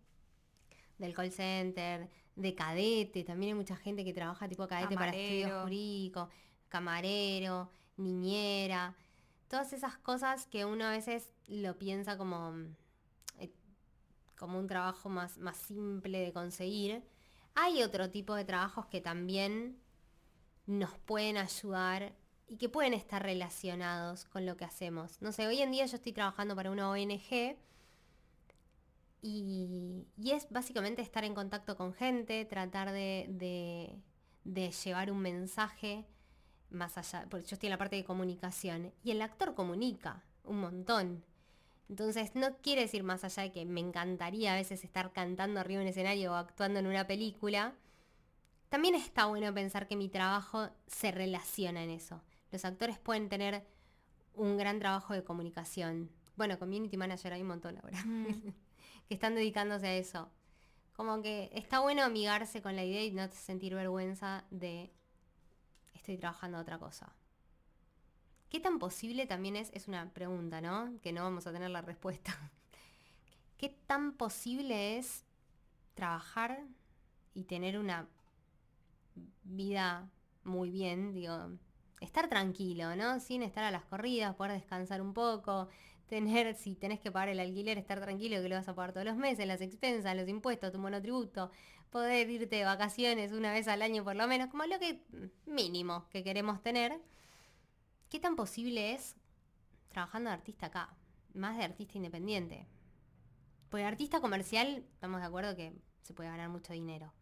del 0.98 1.13
call 1.13 1.31
center, 1.31 2.10
de 2.36 2.55
cadete, 2.55 3.24
también 3.24 3.53
hay 3.53 3.55
mucha 3.55 3.75
gente 3.75 4.05
que 4.05 4.13
trabaja 4.13 4.48
tipo 4.48 4.67
cadete 4.67 4.95
para 4.95 5.12
estudios 5.12 5.63
jurídicos, 5.63 6.29
camarero, 6.69 7.69
niñera, 7.98 8.95
todas 9.48 9.74
esas 9.74 9.98
cosas 9.98 10.45
que 10.48 10.63
uno 10.63 10.86
a 10.86 10.91
veces 10.91 11.33
lo 11.48 11.77
piensa 11.77 12.17
como, 12.17 12.53
eh, 13.38 13.51
como 14.38 14.57
un 14.57 14.67
trabajo 14.67 15.10
más, 15.10 15.38
más 15.38 15.57
simple 15.57 16.19
de 16.19 16.31
conseguir. 16.31 17.03
Hay 17.53 17.83
otro 17.83 18.10
tipo 18.10 18.33
de 18.33 18.45
trabajos 18.45 18.86
que 18.86 19.01
también 19.01 19.77
nos 20.65 20.98
pueden 21.00 21.38
ayudar 21.38 22.13
y 22.51 22.58
que 22.58 22.67
pueden 22.67 22.93
estar 22.93 23.24
relacionados 23.24 24.25
con 24.25 24.46
lo 24.46 24.58
que 24.58 24.65
hacemos. 24.65 25.22
No 25.22 25.31
sé, 25.31 25.48
hoy 25.48 25.62
en 25.62 25.72
día 25.72 25.86
yo 25.86 25.96
estoy 25.96 26.12
trabajando 26.12 26.53
para 26.53 26.70
una 26.70 26.89
ONG 26.89 27.55
y, 29.22 30.05
es 30.22 30.50
básicamente 30.50 31.01
estar 31.01 31.24
en 31.24 31.34
contacto 31.34 31.77
con 31.77 31.93
gente, 31.93 32.43
tratar 32.43 32.91
de, 32.91 33.96
llevar 34.84 35.12
un 35.13 35.20
mensaje 35.20 36.05
más 36.70 36.98
allá, 36.98 37.25
porque 37.29 37.48
yo 37.48 37.53
estoy 37.53 37.67
en 37.67 37.72
la 37.72 37.77
parte 37.77 37.96
de 37.96 38.03
comunicación 38.03 38.91
y 39.01 39.12
el 39.12 39.22
actor 39.22 39.55
comunica 39.55 40.22
un 40.43 40.60
montón. 40.60 41.24
Entonces 41.88 42.36
no 42.36 42.58
quiere 42.58 42.81
decir 42.81 43.03
más 43.03 43.24
allá 43.24 43.43
de 43.43 43.53
que 43.53 43.63
me 43.63 43.79
encantaría 43.79 44.51
a 44.51 44.58
veces 44.58 44.84
estar 44.84 45.13
cantando 45.13 45.62
arriba 45.62 45.79
en 45.79 45.88
un 45.88 45.91
escenario 45.91 46.34
o 46.34 46.36
actuando 46.36 46.79
en 46.79 46.88
una 46.88 47.08
película, 47.08 47.75
también 48.67 48.96
está 48.96 49.27
bueno 49.27 49.53
pensar 49.53 49.88
que 49.88 49.96
mi 49.96 50.10
trabajo 50.10 50.70
se 50.88 51.12
relaciona 51.12 51.81
en 51.84 51.91
eso. 51.91 52.22
Los 52.51 52.65
actores 52.65 52.98
pueden 53.00 53.29
tener 53.29 53.65
un 54.34 54.58
gran 54.58 54.79
trabajo 54.79 55.13
de 55.13 55.24
comunicación. 55.24 56.10
Bueno, 56.36 56.58
community 56.60 56.98
manager 56.98 57.34
hay 57.34 57.41
un 57.41 57.48
montón 57.48 57.77
ahora. 57.77 58.03
Mm. 58.05 58.25
que 59.08 59.13
están 59.13 59.36
dedicándose 59.36 59.88
a 59.88 59.96
eso. 59.96 60.31
Como 60.93 61.22
que 61.22 61.50
está 61.53 61.79
bueno 61.79 62.03
amigarse 62.03 62.62
con 62.62 62.75
la 62.75 62.84
idea 62.84 63.03
y 63.03 63.12
no 63.12 63.27
sentir 63.29 63.74
vergüenza 63.74 64.46
de 64.51 64.91
estoy 65.93 66.17
trabajando 66.17 66.60
otra 66.60 66.77
cosa. 66.77 67.13
¿Qué 68.50 68.60
tan 68.60 68.79
posible 68.79 69.27
también 69.27 69.55
es? 69.55 69.72
Es 69.74 69.88
una 69.88 70.12
pregunta, 70.13 70.60
¿no? 70.60 71.00
Que 71.01 71.13
no 71.13 71.24
vamos 71.24 71.48
a 71.48 71.53
tener 71.53 71.70
la 71.70 71.81
respuesta. 71.81 72.38
¿Qué 73.58 73.70
tan 73.88 74.13
posible 74.13 74.98
es 74.98 75.24
trabajar 75.93 76.65
y 77.34 77.43
tener 77.43 77.77
una 77.77 78.08
vida 79.43 80.10
muy 80.43 80.70
bien, 80.70 81.13
digo, 81.13 81.51
estar 82.01 82.27
tranquilo, 82.27 82.96
¿no? 82.96 83.20
Sin 83.20 83.43
estar 83.43 83.63
a 83.63 83.72
las 83.72 83.86
corridas, 83.86 84.36
poder 84.36 84.53
descansar 84.53 85.01
un 85.01 85.13
poco, 85.13 85.70
tener, 86.08 86.55
si 86.55 86.75
tenés 86.75 87.00
que 87.00 87.12
pagar 87.12 87.29
el 87.29 87.39
alquiler, 87.39 87.77
estar 87.77 88.01
tranquilo 88.01 88.41
que 88.41 88.50
lo 88.50 88.55
vas 88.55 88.67
a 88.67 88.75
pagar 88.75 88.91
todos 88.91 89.05
los 89.05 89.15
meses, 89.15 89.48
las 89.48 89.62
expensas, 89.62 90.15
los 90.15 90.27
impuestos, 90.27 90.72
tu 90.74 90.79
monotributo, 90.79 91.51
poder 91.89 92.29
irte 92.29 92.58
de 92.58 92.65
vacaciones 92.65 93.31
una 93.31 93.53
vez 93.53 93.67
al 93.67 93.81
año 93.81 94.03
por 94.03 94.15
lo 94.15 94.27
menos, 94.27 94.50
como 94.50 94.65
lo 94.65 94.77
que 94.79 95.05
mínimo 95.46 96.10
que 96.10 96.24
queremos 96.24 96.62
tener. 96.62 97.00
¿Qué 98.10 98.20
tan 98.20 98.36
posible 98.36 98.93
es 98.93 99.15
trabajando 99.88 100.29
de 100.29 100.34
artista 100.34 100.65
acá? 100.65 100.93
Más 101.34 101.58
de 101.58 101.63
artista 101.63 101.98
independiente. 101.98 102.67
Porque 103.70 103.86
artista 103.86 104.20
comercial, 104.20 104.86
estamos 104.91 105.22
de 105.22 105.27
acuerdo 105.27 105.55
que 105.55 105.72
se 106.01 106.13
puede 106.13 106.29
ganar 106.29 106.50
mucho 106.50 106.74
dinero. 106.74 107.13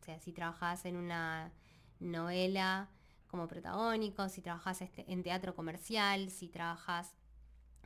O 0.00 0.04
sea, 0.04 0.20
si 0.20 0.32
trabajas 0.32 0.84
en 0.84 0.96
una 0.96 1.52
novela 1.98 2.88
como 3.28 3.46
protagónico, 3.46 4.28
si 4.28 4.40
trabajas 4.40 4.82
este, 4.82 5.10
en 5.12 5.22
teatro 5.22 5.54
comercial, 5.54 6.30
si 6.30 6.48
trabajas, 6.48 7.14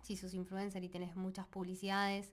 si 0.02 0.16
sos 0.16 0.34
influencer 0.34 0.82
y 0.84 0.88
tenés 0.88 1.14
muchas 1.16 1.46
publicidades, 1.46 2.32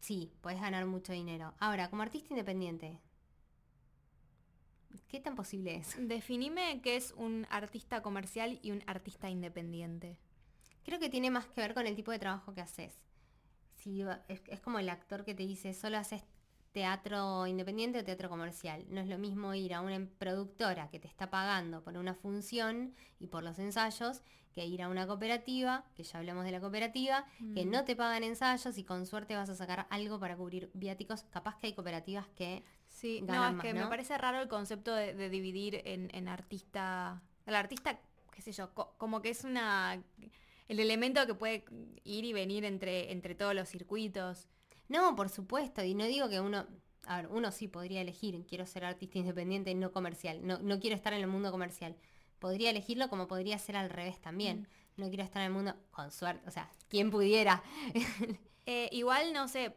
sí, 0.00 0.32
puedes 0.40 0.60
ganar 0.60 0.84
mucho 0.86 1.12
dinero. 1.12 1.54
Ahora, 1.58 1.88
como 1.88 2.02
artista 2.02 2.32
independiente, 2.32 3.00
¿qué 5.08 5.20
tan 5.20 5.34
posible 5.34 5.76
es? 5.76 5.96
Definime 5.98 6.80
qué 6.82 6.96
es 6.96 7.12
un 7.12 7.46
artista 7.50 8.02
comercial 8.02 8.58
y 8.62 8.72
un 8.72 8.82
artista 8.86 9.30
independiente. 9.30 10.18
Creo 10.84 10.98
que 10.98 11.08
tiene 11.08 11.30
más 11.30 11.46
que 11.46 11.60
ver 11.60 11.74
con 11.74 11.86
el 11.86 11.96
tipo 11.96 12.10
de 12.10 12.18
trabajo 12.18 12.54
que 12.54 12.60
haces. 12.60 13.00
Si, 13.74 14.02
es, 14.28 14.42
es 14.46 14.60
como 14.60 14.78
el 14.78 14.88
actor 14.88 15.24
que 15.24 15.34
te 15.34 15.44
dice, 15.44 15.74
solo 15.74 15.98
haces 15.98 16.22
teatro 16.80 17.46
independiente 17.46 17.98
o 18.00 18.04
teatro 18.04 18.28
comercial. 18.28 18.84
No 18.90 19.00
es 19.00 19.08
lo 19.08 19.16
mismo 19.16 19.54
ir 19.54 19.72
a 19.72 19.80
una 19.80 19.98
productora 20.18 20.90
que 20.90 20.98
te 21.00 21.08
está 21.08 21.30
pagando 21.30 21.82
por 21.82 21.96
una 21.96 22.12
función 22.14 22.92
y 23.18 23.28
por 23.28 23.42
los 23.42 23.58
ensayos 23.58 24.20
que 24.52 24.66
ir 24.66 24.82
a 24.82 24.88
una 24.90 25.06
cooperativa, 25.06 25.86
que 25.94 26.02
ya 26.04 26.18
hablamos 26.18 26.44
de 26.44 26.50
la 26.52 26.60
cooperativa, 26.60 27.24
que 27.54 27.64
Mm. 27.64 27.70
no 27.70 27.84
te 27.86 27.96
pagan 27.96 28.24
ensayos 28.24 28.76
y 28.76 28.84
con 28.84 29.06
suerte 29.06 29.34
vas 29.34 29.48
a 29.48 29.54
sacar 29.54 29.86
algo 29.88 30.20
para 30.20 30.36
cubrir 30.36 30.70
viáticos. 30.74 31.22
Capaz 31.30 31.56
que 31.56 31.68
hay 31.68 31.72
cooperativas 31.72 32.26
que... 32.36 32.62
Sí, 32.88 33.22
no, 33.22 33.32
es 33.32 33.40
más, 33.54 33.62
que 33.62 33.72
me 33.72 33.86
parece 33.86 34.18
raro 34.18 34.40
el 34.42 34.48
concepto 34.48 34.94
de, 34.94 35.14
de 35.14 35.30
dividir 35.30 35.80
en, 35.86 36.10
en 36.14 36.28
artista. 36.28 37.22
El 37.46 37.54
artista, 37.54 37.98
qué 38.32 38.42
sé 38.42 38.52
yo, 38.52 38.74
co- 38.74 38.94
como 38.98 39.22
que 39.22 39.30
es 39.30 39.44
una. 39.44 40.02
El 40.68 40.80
elemento 40.80 41.26
que 41.26 41.34
puede 41.34 41.64
ir 42.04 42.24
y 42.26 42.32
venir 42.34 42.64
entre, 42.66 43.12
entre 43.12 43.34
todos 43.34 43.54
los 43.54 43.66
circuitos. 43.68 44.48
No, 44.88 45.16
por 45.16 45.28
supuesto, 45.28 45.82
y 45.84 45.94
no 45.94 46.04
digo 46.04 46.28
que 46.28 46.40
uno... 46.40 46.66
A 47.08 47.18
ver, 47.18 47.28
uno 47.28 47.52
sí 47.52 47.68
podría 47.68 48.00
elegir, 48.00 48.44
quiero 48.46 48.66
ser 48.66 48.84
artista 48.84 49.18
independiente 49.18 49.72
no 49.76 49.92
comercial, 49.92 50.44
no, 50.44 50.58
no 50.58 50.80
quiero 50.80 50.96
estar 50.96 51.12
en 51.12 51.20
el 51.20 51.28
mundo 51.28 51.52
comercial. 51.52 51.96
Podría 52.40 52.70
elegirlo 52.70 53.08
como 53.08 53.28
podría 53.28 53.58
ser 53.58 53.76
al 53.76 53.90
revés 53.90 54.20
también. 54.20 54.66
No 54.96 55.08
quiero 55.08 55.22
estar 55.22 55.40
en 55.42 55.46
el 55.46 55.52
mundo 55.52 55.76
con 55.92 56.10
suerte, 56.10 56.48
o 56.48 56.50
sea, 56.50 56.70
quien 56.88 57.10
pudiera. 57.10 57.62
Eh, 58.68 58.88
igual, 58.90 59.32
no 59.32 59.46
sé, 59.46 59.76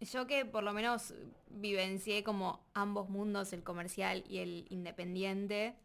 yo 0.00 0.26
que 0.26 0.44
por 0.44 0.62
lo 0.62 0.72
menos 0.72 1.14
vivencié 1.48 2.22
como 2.24 2.66
ambos 2.74 3.08
mundos, 3.08 3.52
el 3.52 3.62
comercial 3.62 4.24
y 4.28 4.38
el 4.38 4.66
independiente, 4.70 5.76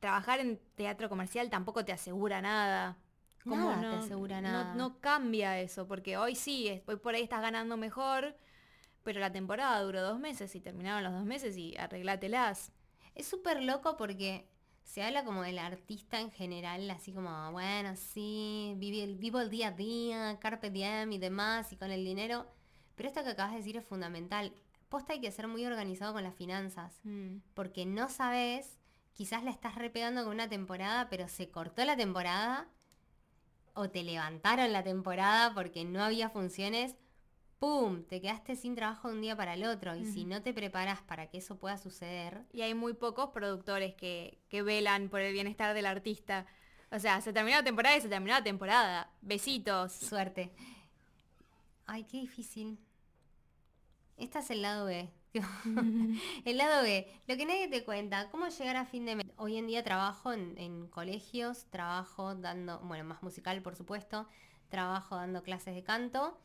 trabajar 0.00 0.40
en 0.40 0.58
teatro 0.74 1.08
comercial 1.08 1.50
tampoco 1.50 1.84
te 1.84 1.92
asegura 1.92 2.40
nada. 2.40 2.96
Nada 3.44 3.80
te 3.80 3.96
asegura 3.96 4.40
no- 4.40 4.48
nada. 4.48 4.74
No, 4.74 4.98
cambia 5.00 5.58
eso, 5.60 5.86
porque 5.88 6.16
hoy 6.16 6.34
sí, 6.36 6.82
hoy 6.86 6.96
por 6.96 7.14
ahí 7.14 7.22
estás 7.22 7.40
ganando 7.40 7.76
mejor, 7.76 8.36
pero 9.02 9.20
la 9.20 9.32
temporada 9.32 9.80
duró 9.80 10.02
dos 10.02 10.18
meses 10.18 10.54
y 10.54 10.60
terminaron 10.60 11.02
los 11.04 11.12
dos 11.12 11.24
meses 11.24 11.56
y 11.56 11.76
arreglátelas. 11.76 12.72
Es 13.14 13.26
súper 13.26 13.62
loco 13.62 13.96
porque 13.96 14.48
se 14.82 15.02
habla 15.02 15.24
como 15.24 15.42
del 15.42 15.58
artista 15.58 16.20
en 16.20 16.30
general, 16.30 16.90
así 16.90 17.12
como, 17.12 17.52
bueno, 17.52 17.94
sí, 17.96 18.74
vive 18.76 19.04
el- 19.04 19.16
vivo 19.16 19.40
el 19.40 19.50
día 19.50 19.68
a 19.68 19.72
día, 19.72 20.38
carpe 20.40 20.70
diem 20.70 21.12
y 21.12 21.18
demás, 21.18 21.72
y 21.72 21.76
con 21.76 21.90
el 21.90 22.04
dinero. 22.04 22.46
Pero 22.96 23.08
esto 23.08 23.22
que 23.24 23.30
acabas 23.30 23.52
de 23.52 23.58
decir 23.58 23.76
es 23.76 23.84
fundamental. 23.84 24.52
Posta 24.88 25.12
hay 25.12 25.20
que 25.20 25.30
ser 25.30 25.46
muy 25.48 25.64
organizado 25.64 26.12
con 26.12 26.24
las 26.24 26.34
finanzas, 26.34 27.00
Mm. 27.04 27.36
porque 27.54 27.86
no 27.86 28.08
sabes, 28.08 28.76
quizás 29.14 29.44
la 29.44 29.50
estás 29.50 29.76
repegando 29.76 30.24
con 30.24 30.32
una 30.34 30.48
temporada, 30.48 31.08
pero 31.08 31.28
se 31.28 31.48
cortó 31.50 31.84
la 31.84 31.96
temporada, 31.96 32.68
o 33.74 33.90
te 33.90 34.02
levantaron 34.02 34.72
la 34.72 34.82
temporada 34.82 35.54
porque 35.54 35.84
no 35.84 36.02
había 36.02 36.30
funciones, 36.30 36.96
¡pum! 37.58 38.04
Te 38.04 38.20
quedaste 38.20 38.56
sin 38.56 38.74
trabajo 38.74 39.08
de 39.08 39.14
un 39.14 39.20
día 39.20 39.36
para 39.36 39.54
el 39.54 39.64
otro. 39.64 39.94
Y 39.96 40.06
si 40.06 40.24
no 40.24 40.42
te 40.42 40.52
preparas 40.52 41.02
para 41.02 41.28
que 41.28 41.38
eso 41.38 41.58
pueda 41.58 41.76
suceder, 41.78 42.44
Y 42.52 42.62
hay 42.62 42.74
muy 42.74 42.94
pocos 42.94 43.30
productores 43.30 43.94
que, 43.94 44.38
que 44.48 44.62
velan 44.62 45.08
por 45.08 45.20
el 45.20 45.32
bienestar 45.32 45.74
del 45.74 45.86
artista. 45.86 46.46
O 46.90 46.98
sea, 46.98 47.20
se 47.20 47.32
terminó 47.32 47.58
la 47.58 47.64
temporada 47.64 47.96
y 47.96 48.00
se 48.00 48.08
terminó 48.08 48.34
la 48.34 48.42
temporada. 48.42 49.10
Besitos. 49.20 49.92
Suerte. 49.92 50.50
Ay, 51.86 52.04
qué 52.04 52.18
difícil. 52.18 52.78
Este 54.16 54.38
es 54.38 54.50
el 54.50 54.62
lado 54.62 54.86
B. 54.86 55.10
el 56.44 56.56
lado 56.58 56.82
B. 56.82 57.06
Lo 57.26 57.36
que 57.36 57.46
nadie 57.46 57.68
te 57.68 57.84
cuenta. 57.84 58.28
¿Cómo 58.30 58.48
llegar 58.48 58.76
a 58.76 58.84
fin 58.84 59.04
de 59.04 59.16
mes? 59.16 59.26
Hoy 59.36 59.56
en 59.56 59.66
día 59.66 59.84
trabajo 59.84 60.32
en, 60.32 60.88
colegios, 60.88 61.66
trabajo 61.70 62.34
dando, 62.34 62.80
bueno, 62.80 63.04
más 63.04 63.22
musical 63.22 63.62
por 63.62 63.76
supuesto, 63.76 64.26
trabajo 64.68 65.16
dando 65.16 65.42
clases 65.42 65.74
de 65.74 65.82
canto. 65.82 66.38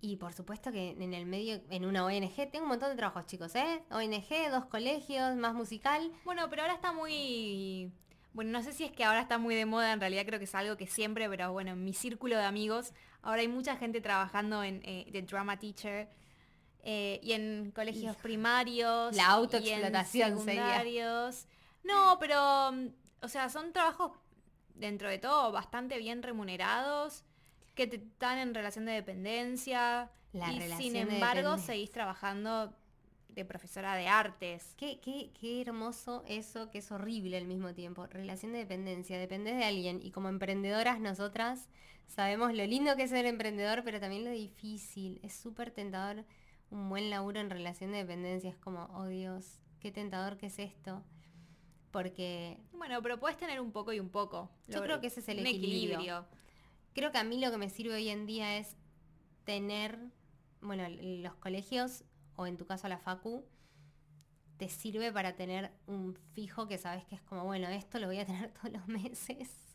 Y 0.00 0.16
por 0.16 0.32
supuesto 0.32 0.72
que 0.72 0.90
en 0.90 1.14
el 1.14 1.26
medio, 1.26 1.62
en 1.70 1.86
una 1.86 2.04
ONG, 2.04 2.50
tengo 2.50 2.64
un 2.64 2.70
montón 2.70 2.90
de 2.90 2.96
trabajos 2.96 3.26
chicos, 3.26 3.54
¿eh? 3.54 3.84
ONG, 3.90 4.50
dos 4.50 4.64
colegios, 4.66 5.36
más 5.36 5.54
musical. 5.54 6.10
Bueno, 6.24 6.50
pero 6.50 6.62
ahora 6.62 6.74
está 6.74 6.92
muy... 6.92 7.92
Bueno, 8.32 8.50
no 8.50 8.62
sé 8.62 8.72
si 8.72 8.84
es 8.84 8.90
que 8.90 9.04
ahora 9.04 9.20
está 9.20 9.38
muy 9.38 9.54
de 9.54 9.66
moda, 9.66 9.92
en 9.92 10.00
realidad 10.00 10.24
creo 10.26 10.38
que 10.38 10.46
es 10.46 10.54
algo 10.54 10.76
que 10.76 10.86
siempre, 10.86 11.28
pero 11.28 11.52
bueno, 11.52 11.72
en 11.72 11.84
mi 11.84 11.92
círculo 11.92 12.36
de 12.36 12.44
amigos, 12.44 12.94
ahora 13.20 13.42
hay 13.42 13.48
mucha 13.48 13.76
gente 13.76 14.00
trabajando 14.00 14.64
en 14.64 14.80
eh, 14.84 15.06
de 15.12 15.22
drama 15.22 15.58
teacher 15.58 16.08
eh, 16.82 17.20
y 17.22 17.32
en 17.32 17.70
colegios 17.74 18.16
primarios. 18.16 19.14
La 19.14 19.28
autoexplotación 19.28 20.38
sería. 20.44 20.64
secundarios. 20.64 21.46
No, 21.84 22.16
pero, 22.18 22.72
mm, 22.72 22.88
o 23.22 23.28
sea, 23.28 23.48
son 23.48 23.72
trabajos 23.72 24.12
dentro 24.74 25.08
de 25.08 25.18
todo 25.18 25.52
bastante 25.52 25.98
bien 25.98 26.22
remunerados, 26.22 27.24
que 27.74 27.86
te 27.86 27.96
están 27.96 28.38
en 28.38 28.54
relación 28.54 28.84
de 28.84 28.92
dependencia. 28.92 30.10
La 30.32 30.52
y 30.52 30.72
sin 30.72 30.96
embargo, 30.96 31.58
seguís 31.58 31.90
trabajando 31.90 32.74
de 33.28 33.44
profesora 33.44 33.94
de 33.96 34.08
artes. 34.08 34.74
Qué, 34.76 34.98
qué, 35.00 35.30
qué 35.38 35.60
hermoso 35.60 36.24
eso, 36.26 36.70
que 36.70 36.78
es 36.78 36.90
horrible 36.90 37.36
al 37.36 37.46
mismo 37.46 37.74
tiempo. 37.74 38.06
Relación 38.06 38.52
de 38.52 38.58
dependencia, 38.58 39.18
dependes 39.18 39.56
de 39.56 39.64
alguien. 39.64 40.00
Y 40.02 40.10
como 40.10 40.28
emprendedoras, 40.28 41.00
nosotras 41.00 41.68
sabemos 42.06 42.54
lo 42.54 42.64
lindo 42.66 42.96
que 42.96 43.04
es 43.04 43.10
ser 43.10 43.26
emprendedor, 43.26 43.82
pero 43.84 44.00
también 44.00 44.24
lo 44.24 44.30
difícil. 44.30 45.20
Es 45.22 45.34
súper 45.34 45.70
tentador 45.70 46.24
un 46.72 46.88
buen 46.88 47.10
laburo 47.10 47.38
en 47.38 47.50
relación 47.50 47.92
de 47.92 47.98
dependencia. 47.98 48.50
Es 48.50 48.56
como, 48.56 48.88
oh 48.94 49.06
Dios, 49.06 49.60
qué 49.80 49.92
tentador 49.92 50.36
que 50.38 50.46
es 50.46 50.58
esto. 50.58 51.04
Porque 51.90 52.58
Bueno, 52.72 53.00
pero 53.02 53.20
puedes 53.20 53.36
tener 53.36 53.60
un 53.60 53.70
poco 53.70 53.92
y 53.92 54.00
un 54.00 54.08
poco. 54.08 54.50
Yo 54.66 54.82
creo 54.82 55.00
que 55.00 55.08
ese 55.08 55.20
es 55.20 55.28
el 55.28 55.40
un 55.40 55.46
equilibrio. 55.46 56.26
creo 56.94 57.12
que 57.12 57.18
a 57.18 57.24
mí 57.24 57.38
lo 57.38 57.50
que 57.50 57.58
me 57.58 57.68
sirve 57.68 57.94
hoy 57.94 58.08
en 58.08 58.26
día 58.26 58.56
es 58.56 58.76
tener, 59.44 59.98
bueno, 60.60 60.88
los 60.88 61.34
colegios, 61.34 62.04
o 62.36 62.46
en 62.46 62.56
tu 62.56 62.66
caso 62.66 62.88
la 62.88 62.98
facu, 62.98 63.44
te 64.56 64.68
sirve 64.68 65.12
para 65.12 65.36
tener 65.36 65.72
un 65.86 66.14
fijo 66.34 66.66
que 66.66 66.78
sabes 66.78 67.04
que 67.04 67.14
es 67.14 67.22
como, 67.22 67.44
bueno, 67.44 67.68
esto 67.68 67.98
lo 67.98 68.06
voy 68.06 68.18
a 68.18 68.24
tener 68.24 68.50
todos 68.62 68.72
los 68.72 68.88
meses. 68.88 69.71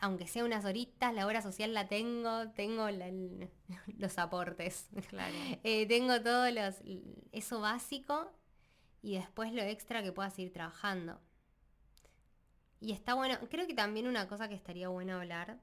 Aunque 0.00 0.26
sea 0.26 0.44
unas 0.44 0.64
horitas, 0.64 1.14
la 1.14 1.26
obra 1.26 1.40
social 1.42 1.72
la 1.74 1.88
tengo, 1.88 2.50
tengo 2.50 2.90
la- 2.90 3.08
el- 3.08 3.50
los 3.98 4.18
aportes. 4.18 4.88
Claro. 5.08 5.34
Eh, 5.64 5.86
tengo 5.86 6.20
todo 6.22 6.50
los, 6.50 6.76
eso 7.32 7.60
básico 7.60 8.30
y 9.02 9.16
después 9.16 9.52
lo 9.52 9.62
extra 9.62 10.02
que 10.02 10.12
pueda 10.12 10.30
seguir 10.30 10.52
trabajando. 10.52 11.20
Y 12.80 12.92
está 12.92 13.12
bueno, 13.14 13.36
creo 13.50 13.66
que 13.66 13.74
también 13.74 14.06
una 14.06 14.28
cosa 14.28 14.48
que 14.48 14.54
estaría 14.54 14.88
bueno 14.88 15.16
hablar 15.16 15.58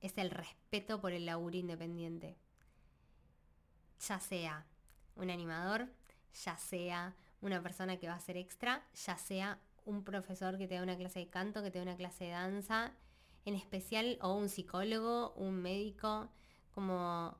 es 0.00 0.16
el 0.18 0.30
respeto 0.30 1.00
por 1.00 1.12
el 1.12 1.26
laburo 1.26 1.56
independiente. 1.56 2.36
Ya 4.08 4.20
sea 4.20 4.66
un 5.16 5.30
animador, 5.30 5.88
ya 6.44 6.56
sea 6.56 7.14
una 7.40 7.62
persona 7.62 7.96
que 7.98 8.08
va 8.08 8.14
a 8.14 8.20
ser 8.20 8.36
extra, 8.36 8.84
ya 9.06 9.16
sea 9.16 9.58
un 9.84 10.04
profesor 10.04 10.58
que 10.58 10.66
te 10.66 10.74
da 10.74 10.82
una 10.82 10.96
clase 10.96 11.20
de 11.20 11.28
canto, 11.28 11.62
que 11.62 11.70
te 11.70 11.78
da 11.78 11.84
una 11.84 11.96
clase 11.96 12.24
de 12.24 12.30
danza, 12.30 12.92
en 13.44 13.54
especial, 13.54 14.18
o 14.22 14.34
un 14.34 14.48
psicólogo, 14.48 15.34
un 15.34 15.60
médico, 15.60 16.30
como 16.72 17.36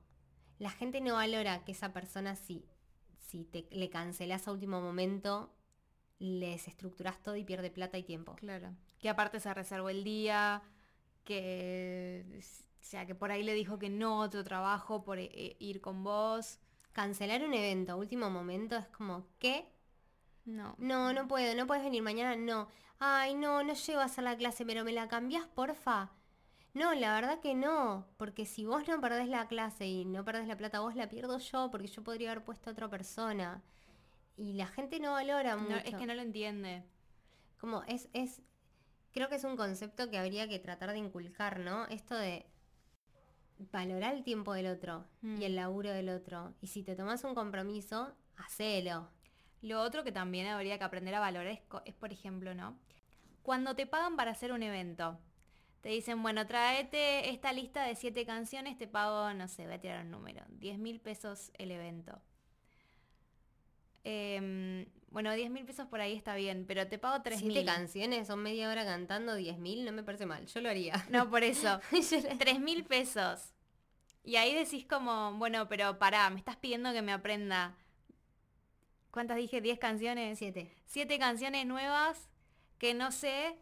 la 0.58 0.70
gente 0.70 1.00
no 1.00 1.14
valora 1.14 1.64
que 1.64 1.72
esa 1.72 1.92
persona 1.92 2.36
si, 2.36 2.64
si 3.18 3.44
te, 3.44 3.66
le 3.70 3.90
cancelas 3.90 4.46
a 4.46 4.52
último 4.52 4.80
momento, 4.80 5.54
le 6.18 6.50
desestructuras 6.50 7.22
todo 7.22 7.36
y 7.36 7.44
pierde 7.44 7.70
plata 7.70 7.98
y 7.98 8.02
tiempo. 8.02 8.34
Claro. 8.36 8.74
Que 8.98 9.08
aparte 9.08 9.40
se 9.40 9.52
reservó 9.52 9.88
el 9.88 10.04
día, 10.04 10.62
que, 11.24 12.24
o 12.40 12.84
sea, 12.84 13.06
que 13.06 13.14
por 13.14 13.32
ahí 13.32 13.42
le 13.42 13.54
dijo 13.54 13.78
que 13.78 13.90
no 13.90 14.20
otro 14.20 14.44
trabajo 14.44 15.04
por 15.04 15.18
eh, 15.18 15.56
ir 15.58 15.80
con 15.80 16.04
vos. 16.04 16.58
Cancelar 16.92 17.44
un 17.44 17.54
evento 17.54 17.92
a 17.92 17.96
último 17.96 18.30
momento 18.30 18.76
es 18.76 18.86
como, 18.88 19.26
¿qué? 19.38 19.66
No. 20.44 20.74
No, 20.78 21.12
no 21.12 21.26
puedo, 21.28 21.54
no 21.54 21.66
puedes 21.66 21.84
venir 21.84 22.02
mañana, 22.02 22.36
no. 22.36 22.68
Ay, 22.98 23.34
no, 23.34 23.62
no 23.62 23.74
llego 23.74 24.00
a 24.00 24.22
la 24.22 24.36
clase, 24.36 24.64
pero 24.64 24.84
¿me 24.84 24.92
la 24.92 25.08
cambiás, 25.08 25.46
porfa? 25.46 26.10
No, 26.74 26.92
la 26.94 27.14
verdad 27.14 27.40
que 27.40 27.54
no, 27.54 28.06
porque 28.16 28.46
si 28.46 28.64
vos 28.64 28.86
no 28.88 29.00
perdés 29.00 29.28
la 29.28 29.46
clase 29.46 29.86
y 29.86 30.04
no 30.04 30.24
perdés 30.24 30.48
la 30.48 30.56
plata, 30.56 30.80
vos 30.80 30.96
la 30.96 31.08
pierdo 31.08 31.38
yo, 31.38 31.70
porque 31.70 31.86
yo 31.86 32.02
podría 32.02 32.32
haber 32.32 32.44
puesto 32.44 32.68
a 32.68 32.72
otra 32.72 32.88
persona. 32.88 33.62
Y 34.36 34.54
la 34.54 34.66
gente 34.66 34.98
no 34.98 35.12
valora 35.12 35.56
mucho. 35.56 35.76
es 35.76 35.94
que 35.94 36.06
no 36.06 36.14
lo 36.14 36.22
entiende. 36.22 36.82
Como 37.60 37.82
es, 37.84 38.08
es, 38.12 38.42
creo 39.12 39.28
que 39.28 39.36
es 39.36 39.44
un 39.44 39.56
concepto 39.56 40.10
que 40.10 40.18
habría 40.18 40.48
que 40.48 40.58
tratar 40.58 40.90
de 40.90 40.98
inculcar, 40.98 41.60
¿no? 41.60 41.86
Esto 41.86 42.16
de 42.16 42.44
valorar 43.72 44.14
el 44.14 44.24
tiempo 44.24 44.52
del 44.52 44.66
otro 44.66 45.04
y 45.22 45.44
el 45.44 45.52
Mm. 45.52 45.56
laburo 45.56 45.90
del 45.90 46.08
otro. 46.08 46.54
Y 46.60 46.66
si 46.66 46.82
te 46.82 46.96
tomas 46.96 47.22
un 47.24 47.34
compromiso, 47.34 48.12
hacelo. 48.36 49.08
Lo 49.64 49.80
otro 49.80 50.04
que 50.04 50.12
también 50.12 50.46
habría 50.48 50.76
que 50.76 50.84
aprender 50.84 51.14
a 51.14 51.20
valorar 51.20 51.58
es, 51.86 51.94
por 51.94 52.12
ejemplo, 52.12 52.54
¿no? 52.54 52.76
Cuando 53.42 53.74
te 53.74 53.86
pagan 53.86 54.14
para 54.14 54.30
hacer 54.32 54.52
un 54.52 54.62
evento, 54.62 55.18
te 55.80 55.88
dicen, 55.88 56.22
bueno, 56.22 56.46
tráete 56.46 57.30
esta 57.30 57.50
lista 57.54 57.82
de 57.84 57.94
siete 57.94 58.26
canciones, 58.26 58.76
te 58.76 58.86
pago, 58.86 59.32
no 59.32 59.48
sé, 59.48 59.64
voy 59.64 59.74
a 59.76 59.80
tirar 59.80 60.04
un 60.04 60.10
número, 60.10 60.44
10 60.50 60.78
mil 60.78 61.00
pesos 61.00 61.50
el 61.56 61.70
evento. 61.70 62.20
Em, 64.04 64.84
bueno, 65.10 65.32
10 65.32 65.50
mil 65.50 65.64
pesos 65.64 65.86
por 65.88 66.00
ahí 66.02 66.12
está 66.14 66.34
bien, 66.34 66.66
pero 66.68 66.86
te 66.86 66.98
pago 66.98 67.22
3 67.22 67.38
Siete 67.38 67.54
mil. 67.60 67.64
canciones, 67.64 68.26
son 68.26 68.42
media 68.42 68.68
hora 68.68 68.84
cantando 68.84 69.34
10.000, 69.34 69.82
no 69.84 69.92
me 69.92 70.02
parece 70.02 70.26
mal. 70.26 70.44
Yo 70.46 70.60
lo 70.60 70.68
haría. 70.68 71.06
No, 71.08 71.30
por 71.30 71.42
eso. 71.42 71.80
Yo 72.10 72.20
la- 72.20 72.36
3 72.36 72.60
mil 72.60 72.84
pesos. 72.84 73.54
Y 74.22 74.36
ahí 74.36 74.54
decís 74.54 74.84
como, 74.86 75.32
bueno, 75.38 75.68
pero 75.68 75.98
pará, 75.98 76.28
me 76.30 76.38
estás 76.38 76.56
pidiendo 76.56 76.92
que 76.92 77.00
me 77.02 77.12
aprenda. 77.12 77.74
¿Cuántas 79.14 79.36
dije? 79.36 79.62
¿10 79.62 79.78
canciones? 79.78 80.40
Siete. 80.40 80.74
Siete 80.86 81.20
canciones 81.20 81.64
nuevas 81.66 82.28
que 82.78 82.94
no 82.94 83.12
sé, 83.12 83.56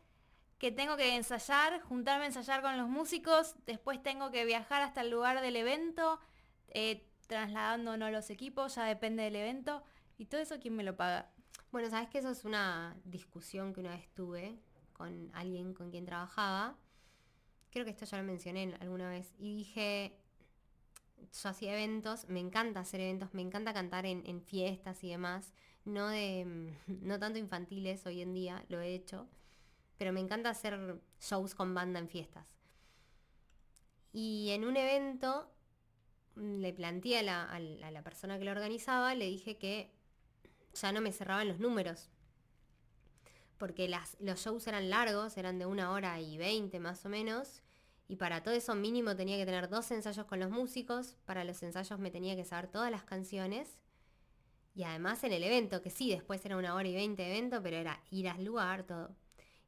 que 0.56 0.72
tengo 0.72 0.96
que 0.96 1.14
ensayar, 1.14 1.82
juntarme 1.82 2.24
a 2.24 2.28
ensayar 2.28 2.62
con 2.62 2.78
los 2.78 2.88
músicos, 2.88 3.54
después 3.66 4.02
tengo 4.02 4.30
que 4.30 4.46
viajar 4.46 4.80
hasta 4.80 5.02
el 5.02 5.10
lugar 5.10 5.42
del 5.42 5.56
evento, 5.56 6.18
eh, 6.68 7.06
trasladándonos 7.26 8.10
los 8.10 8.30
equipos, 8.30 8.76
ya 8.76 8.84
depende 8.84 9.24
del 9.24 9.36
evento. 9.36 9.82
¿Y 10.16 10.24
todo 10.24 10.40
eso 10.40 10.58
quién 10.58 10.74
me 10.74 10.84
lo 10.84 10.96
paga? 10.96 11.30
Bueno, 11.70 11.90
sabes 11.90 12.08
que 12.08 12.20
eso 12.20 12.30
es 12.30 12.46
una 12.46 12.96
discusión 13.04 13.74
que 13.74 13.80
una 13.80 13.90
vez 13.90 14.08
tuve 14.14 14.58
con 14.94 15.30
alguien 15.34 15.74
con 15.74 15.90
quien 15.90 16.06
trabajaba. 16.06 16.78
Creo 17.70 17.84
que 17.84 17.90
esto 17.90 18.06
ya 18.06 18.16
lo 18.16 18.24
mencioné 18.24 18.62
en- 18.62 18.82
alguna 18.82 19.10
vez. 19.10 19.34
Y 19.38 19.54
dije, 19.54 20.16
yo 21.30 21.48
hacía 21.48 21.72
eventos, 21.72 22.28
me 22.28 22.40
encanta 22.40 22.80
hacer 22.80 23.00
eventos, 23.00 23.34
me 23.34 23.42
encanta 23.42 23.72
cantar 23.72 24.06
en, 24.06 24.42
fiestas 24.42 25.02
y 25.04 25.10
demás. 25.10 25.52
No 25.84 26.08
de, 26.08 26.44
mm, 26.44 26.68
no 27.06 27.18
tanto 27.18 27.38
infantiles 27.38 28.06
hoy 28.06 28.22
en 28.22 28.34
día, 28.34 28.64
lo 28.68 28.80
he 28.80 28.94
hecho. 28.94 29.28
Pero 29.98 30.12
me 30.12 30.20
encanta 30.20 30.50
hacer 30.50 31.00
shows 31.20 31.54
con 31.54 31.74
banda 31.74 31.98
en 31.98 32.08
fiestas. 32.08 32.46
Y 34.12 34.50
en 34.50 34.64
un 34.64 34.76
evento 34.76 35.50
mm, 36.36 36.58
le 36.60 36.72
planteé 36.72 37.18
a 37.18 37.22
la, 37.22 37.90
la 37.90 38.02
persona 38.02 38.38
que 38.38 38.44
lo 38.44 38.50
organizaba, 38.50 39.14
le 39.14 39.26
dije 39.26 39.58
que 39.58 39.92
ya 40.74 40.92
no 40.92 41.00
me 41.00 41.12
cerraban 41.12 41.48
los 41.48 41.58
números. 41.58 42.10
Porque 43.58 43.88
las, 43.88 44.16
los 44.20 44.40
shows 44.40 44.66
eran 44.66 44.90
largos, 44.90 45.36
eran 45.36 45.58
de 45.58 45.66
una 45.66 45.92
hora 45.92 46.20
y 46.20 46.36
veinte 46.36 46.80
más 46.80 47.04
o 47.04 47.08
menos. 47.08 47.62
Y 48.12 48.16
para 48.16 48.42
todo 48.42 48.52
eso 48.52 48.74
mínimo 48.74 49.16
tenía 49.16 49.38
que 49.38 49.46
tener 49.46 49.70
dos 49.70 49.90
ensayos 49.90 50.26
con 50.26 50.38
los 50.38 50.50
músicos. 50.50 51.16
Para 51.24 51.44
los 51.44 51.62
ensayos 51.62 51.98
me 51.98 52.10
tenía 52.10 52.36
que 52.36 52.44
saber 52.44 52.66
todas 52.70 52.90
las 52.90 53.04
canciones. 53.04 53.78
Y 54.74 54.82
además 54.82 55.24
en 55.24 55.32
el 55.32 55.42
evento, 55.42 55.80
que 55.80 55.88
sí, 55.88 56.10
después 56.10 56.44
era 56.44 56.58
una 56.58 56.74
hora 56.74 56.86
y 56.86 56.92
veinte 56.94 57.22
de 57.22 57.30
evento, 57.30 57.62
pero 57.62 57.78
era 57.78 58.02
ir 58.10 58.28
al 58.28 58.44
lugar, 58.44 58.82
todo. 58.82 59.16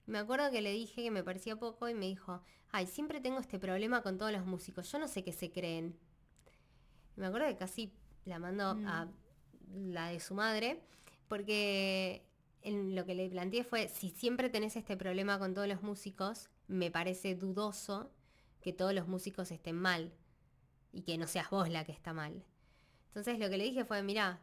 Y 0.06 0.10
me 0.10 0.18
acuerdo 0.18 0.50
que 0.50 0.60
le 0.60 0.72
dije 0.72 1.02
que 1.02 1.10
me 1.10 1.24
parecía 1.24 1.56
poco 1.56 1.88
y 1.88 1.94
me 1.94 2.04
dijo, 2.04 2.42
ay, 2.70 2.86
siempre 2.86 3.18
tengo 3.22 3.38
este 3.40 3.58
problema 3.58 4.02
con 4.02 4.18
todos 4.18 4.32
los 4.32 4.44
músicos, 4.44 4.92
yo 4.92 4.98
no 4.98 5.08
sé 5.08 5.24
qué 5.24 5.32
se 5.32 5.50
creen. 5.50 5.98
Y 7.16 7.20
me 7.22 7.28
acuerdo 7.28 7.48
que 7.48 7.56
casi 7.56 7.94
la 8.26 8.38
mando 8.38 8.74
Mm. 8.74 8.86
a 8.86 9.08
la 9.72 10.08
de 10.08 10.20
su 10.20 10.34
madre, 10.34 10.82
porque 11.28 12.26
en 12.60 12.94
lo 12.94 13.06
que 13.06 13.14
le 13.14 13.30
planteé 13.30 13.64
fue, 13.64 13.88
si 13.88 14.10
siempre 14.10 14.50
tenés 14.50 14.76
este 14.76 14.98
problema 14.98 15.38
con 15.38 15.54
todos 15.54 15.66
los 15.66 15.80
músicos, 15.82 16.50
me 16.68 16.90
parece 16.90 17.36
dudoso 17.36 18.10
que 18.64 18.72
todos 18.72 18.94
los 18.94 19.06
músicos 19.06 19.52
estén 19.52 19.76
mal 19.76 20.10
y 20.90 21.02
que 21.02 21.18
no 21.18 21.26
seas 21.26 21.50
vos 21.50 21.68
la 21.68 21.84
que 21.84 21.92
está 21.92 22.14
mal. 22.14 22.42
Entonces 23.08 23.38
lo 23.38 23.50
que 23.50 23.58
le 23.58 23.64
dije 23.64 23.84
fue, 23.84 24.02
mira, 24.02 24.40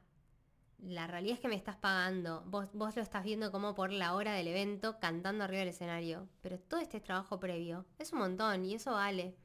la 0.77 1.07
realidad 1.07 1.33
es 1.35 1.39
que 1.39 1.47
me 1.47 1.55
estás 1.55 1.75
pagando, 1.75 2.43
vos, 2.45 2.69
vos 2.73 2.95
lo 2.95 3.01
estás 3.01 3.23
viendo 3.23 3.51
como 3.51 3.73
por 3.73 3.91
la 3.91 4.13
hora 4.13 4.33
del 4.33 4.47
evento 4.47 4.99
cantando 4.99 5.43
arriba 5.43 5.61
del 5.61 5.69
escenario, 5.69 6.29
pero 6.41 6.59
todo 6.59 6.79
este 6.79 7.01
trabajo 7.01 7.39
previo 7.39 7.85
es 7.97 8.13
un 8.13 8.19
montón 8.19 8.63
y 8.63 8.75
eso 8.75 8.91
vale. 8.91 9.35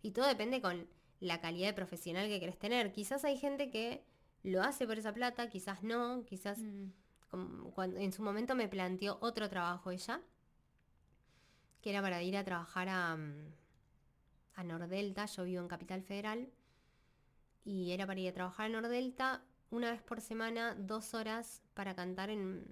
Y 0.00 0.12
todo 0.12 0.26
depende 0.26 0.62
con 0.62 0.86
la 1.18 1.40
calidad 1.40 1.66
de 1.68 1.74
profesional 1.74 2.28
que 2.28 2.38
querés 2.38 2.58
tener. 2.58 2.92
Quizás 2.92 3.24
hay 3.24 3.36
gente 3.36 3.70
que 3.70 4.04
lo 4.44 4.62
hace 4.62 4.86
por 4.86 4.96
esa 4.98 5.12
plata, 5.12 5.48
quizás 5.48 5.82
no, 5.82 6.24
quizás 6.24 6.58
Mm. 6.58 6.90
como 7.28 7.70
cuando 7.72 7.98
en 7.98 8.12
su 8.12 8.22
momento 8.22 8.54
me 8.54 8.68
planteó 8.68 9.18
otro 9.20 9.48
trabajo 9.48 9.90
ella, 9.90 10.20
que 11.80 11.90
era 11.90 12.00
para 12.00 12.22
ir 12.22 12.36
a 12.36 12.44
trabajar 12.44 12.88
a, 12.88 13.16
mm, 13.16 13.52
a 14.54 14.64
Nordelta, 14.64 15.26
yo 15.26 15.44
vivo 15.44 15.62
en 15.62 15.68
Capital 15.68 16.02
Federal, 16.02 16.48
y 17.64 17.92
era 17.92 18.06
para 18.06 18.20
ir 18.20 18.28
a 18.28 18.34
trabajar 18.34 18.66
a 18.66 18.68
Nordelta 18.68 19.42
una 19.70 19.90
vez 19.90 20.02
por 20.02 20.20
semana, 20.20 20.74
dos 20.78 21.14
horas 21.14 21.62
para 21.74 21.94
cantar 21.94 22.30
en 22.30 22.66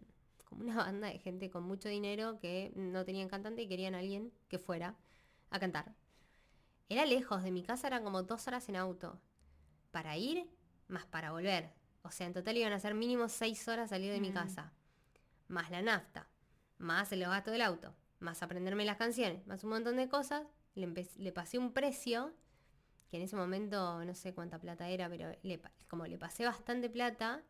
como 0.45 0.62
una 0.64 0.77
banda 0.85 1.09
de 1.09 1.18
gente 1.18 1.51
con 1.51 1.64
mucho 1.64 1.88
dinero 1.88 2.38
que 2.38 2.73
no 2.77 3.05
tenían 3.05 3.29
cantante 3.29 3.62
y 3.62 3.68
querían 3.68 3.95
a 3.95 3.99
alguien 3.99 4.33
que 4.49 4.59
fuera 4.59 4.97
a 5.51 5.59
cantar. 5.59 5.95
Era 6.88 7.07
lejos, 7.07 7.42
de 7.42 7.51
mi 7.51 7.62
casa 7.62 7.87
eran 7.87 8.05
como 8.05 8.23
dos 8.23 8.47
horas 8.47 8.68
en 8.68 8.77
auto. 8.77 9.18
Para 9.90 10.16
ir, 10.16 10.47
más 10.88 11.07
para 11.07 11.33
volver. 11.33 11.73
O 12.03 12.11
sea, 12.11 12.27
en 12.27 12.35
total 12.35 12.57
iban 12.57 12.73
a 12.73 12.81
ser 12.81 12.95
mínimo 12.95 13.29
seis 13.29 13.66
horas 13.68 13.90
salir 13.90 14.12
de 14.12 14.21
mi 14.21 14.31
Mm. 14.31 14.35
casa. 14.35 14.73
Más 15.49 15.71
la 15.71 15.81
nafta, 15.83 16.29
más 16.79 17.12
el 17.12 17.21
gasto 17.25 17.51
del 17.51 17.62
auto, 17.62 17.95
más 18.21 18.42
aprenderme 18.42 18.85
las 18.85 18.97
canciones, 18.99 19.47
más 19.47 19.64
un 19.64 19.71
montón 19.71 19.97
de 19.97 20.09
cosas. 20.09 20.47
Le, 20.74 21.32
pasé 21.32 21.58
un 21.58 21.72
precio, 21.72 22.32
que 23.11 23.18
en 23.18 23.24
ese 23.24 23.37
momento 23.37 24.04
no 24.04 24.14
sé 24.14 24.32
cuánta 24.35 24.58
plata 24.58 24.88
era, 24.88 25.08
pero 25.08 25.37
le 25.42 25.61
como 25.88 26.06
le 26.06 26.18
pasé 26.18 26.44
bastante 26.44 26.88
plata, 26.88 27.42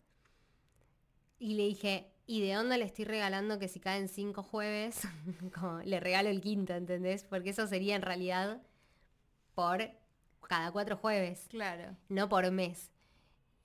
y 1.39 1.55
le 1.55 1.65
dije, 1.65 2.13
¿y 2.27 2.41
de 2.41 2.55
dónde 2.55 2.79
le 2.79 2.85
estoy 2.85 3.05
regalando 3.05 3.59
que 3.59 3.69
si 3.69 3.81
caen 3.81 4.09
cinco 4.09 4.43
jueves, 4.43 5.03
como 5.55 5.81
le 5.81 6.01
regalo 6.01 6.29
el 6.29 6.41
quinto, 6.41 6.73
¿entendés? 6.75 7.25
Porque 7.25 7.51
eso 7.51 7.67
sería 7.67 7.97
en 7.97 8.03
realidad 8.03 8.63
por 9.55 9.91
cada 10.49 10.71
cuatro 10.71 10.97
jueves 10.97 11.47
Claro. 11.49 11.97
no 12.09 12.29
por 12.29 12.51
mes. 12.51 12.91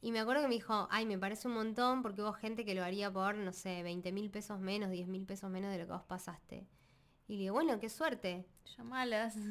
Y 0.02 0.12
me 0.12 0.20
acuerdo 0.20 0.44
que 0.44 0.48
me 0.48 0.56
dijo, 0.56 0.88
ay, 0.92 1.06
me 1.06 1.18
parece 1.18 1.48
un 1.48 1.56
montón 1.56 2.02
porque 2.02 2.22
hubo 2.22 2.34
gente 2.34 2.64
que 2.66 2.76
lo 2.76 2.84
haría 2.84 3.12
por, 3.12 3.36
no 3.36 3.52
sé, 3.52 3.84
20 3.84 4.12
mil 4.12 4.30
pesos 4.30 4.60
menos, 4.60 4.92
10 4.92 5.08
mil 5.08 5.26
pesos 5.26 5.50
menos 5.50 5.72
de 5.72 5.80
lo 5.80 5.86
que 5.86 5.92
vos 5.94 6.04
pasaste. 6.04 6.68
Y 7.28 7.34
le 7.34 7.40
digo, 7.40 7.54
bueno, 7.56 7.80
qué 7.80 7.90
suerte. 7.90 8.46
Llamalas. 8.78 9.36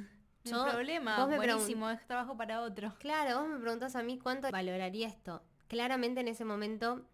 No 0.48 0.62
hay 0.62 0.70
problema. 0.70 1.18
vos 1.18 1.28
me 1.28 1.36
Buenísimo, 1.38 1.90
es 1.90 2.06
trabajo 2.06 2.36
para 2.36 2.60
otro. 2.62 2.94
Claro, 3.00 3.40
vos 3.40 3.48
me 3.48 3.58
preguntás 3.58 3.96
a 3.96 4.04
mí 4.04 4.16
cuánto 4.16 4.48
valoraría 4.52 5.08
esto. 5.08 5.42
Claramente 5.66 6.20
en 6.20 6.28
ese 6.28 6.44
momento 6.44 7.04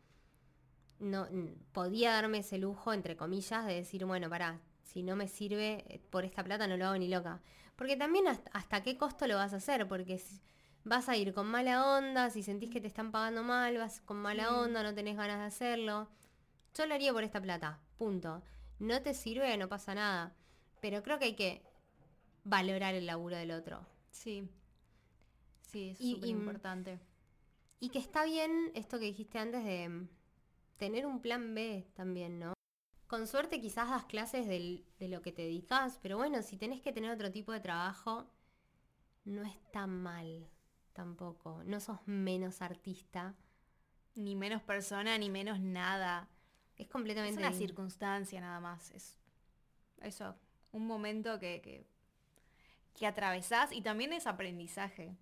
no 0.98 1.26
podía 1.72 2.12
darme 2.12 2.38
ese 2.40 2.58
lujo, 2.58 2.92
entre 2.92 3.16
comillas, 3.16 3.64
de 3.64 3.74
decir, 3.74 4.04
bueno, 4.04 4.28
pará, 4.28 4.60
si 4.82 5.02
no 5.02 5.16
me 5.16 5.28
sirve 5.28 5.82
eh, 5.88 5.98
por 6.10 6.26
esta 6.26 6.44
plata 6.44 6.66
no 6.68 6.76
lo 6.76 6.84
hago 6.86 6.98
ni 6.98 7.08
loca. 7.08 7.40
Porque 7.74 7.96
también 7.96 8.28
hasta, 8.28 8.50
hasta 8.52 8.82
qué 8.82 8.98
costo 8.98 9.26
lo 9.26 9.36
vas 9.36 9.54
a 9.54 9.56
hacer, 9.56 9.88
porque 9.88 10.18
si 10.18 10.38
vas 10.84 11.08
a 11.08 11.16
ir 11.16 11.32
con 11.32 11.46
mala 11.46 11.96
onda, 11.96 12.28
si 12.28 12.42
sentís 12.42 12.68
que 12.68 12.82
te 12.82 12.86
están 12.86 13.12
pagando 13.12 13.42
mal, 13.42 13.78
vas 13.78 14.02
con 14.02 14.18
mala 14.18 14.44
Sí. 14.48 14.54
onda, 14.54 14.82
no 14.82 14.94
tenés 14.94 15.16
ganas 15.16 15.38
de 15.38 15.46
hacerlo. 15.46 16.10
Yo 16.74 16.84
lo 16.84 16.92
haría 16.94 17.14
por 17.14 17.24
esta 17.24 17.40
plata, 17.40 17.80
punto. 17.96 18.42
No 18.78 19.00
te 19.00 19.14
sirve, 19.14 19.56
no 19.56 19.70
pasa 19.70 19.94
nada. 19.94 20.34
Pero 20.82 21.02
creo 21.02 21.18
que 21.18 21.26
hay 21.26 21.36
que 21.36 21.62
valorar 22.44 22.94
el 22.94 23.06
laburo 23.06 23.36
del 23.36 23.52
otro. 23.52 23.86
Sí. 24.10 24.48
Sí, 25.62 25.90
es 25.90 25.98
súper 25.98 26.28
importante. 26.28 26.98
Y 27.80 27.88
que 27.90 27.98
está 27.98 28.24
bien 28.24 28.70
esto 28.74 28.98
que 28.98 29.06
dijiste 29.06 29.38
antes 29.38 29.64
de, 29.64 30.08
tener 30.76 31.06
un 31.06 31.20
plan 31.20 31.54
B 31.54 31.86
también, 31.94 32.38
¿no? 32.40 32.52
Con 33.06 33.26
suerte 33.28 33.60
quizás 33.60 33.88
das 33.90 34.04
clases 34.06 34.46
del- 34.48 34.84
de 34.98 35.08
lo 35.08 35.22
que 35.22 35.32
te 35.32 35.42
dedicas, 35.42 35.98
pero 36.02 36.16
bueno, 36.16 36.42
si 36.42 36.56
tenés 36.56 36.80
que 36.80 36.92
tener 36.92 37.10
otro 37.12 37.30
tipo 37.30 37.52
de 37.52 37.60
trabajo, 37.60 38.26
no 39.24 39.44
está 39.44 39.86
mal 39.86 40.48
tampoco. 40.92 41.62
No 41.64 41.78
sos 41.80 42.00
menos 42.06 42.60
artista. 42.62 43.36
Ni 44.14 44.34
menos 44.36 44.62
persona, 44.62 45.16
ni 45.18 45.30
menos 45.30 45.60
nada. 45.60 46.28
Es 46.76 46.86
Es 46.86 46.88
completamente... 46.88 47.38
una 47.38 47.50
digno. 47.50 47.66
circunstancia 47.66 48.40
nada 48.40 48.60
más. 48.60 48.90
Es 48.92 49.18
eso, 50.02 50.36
un 50.72 50.86
momento 50.86 51.38
que, 51.38 51.60
que, 51.60 51.86
que 52.94 53.06
atravesás 53.06 53.72
y 53.72 53.82
también 53.82 54.12
es 54.12 54.26
aprendizaje. 54.26 55.16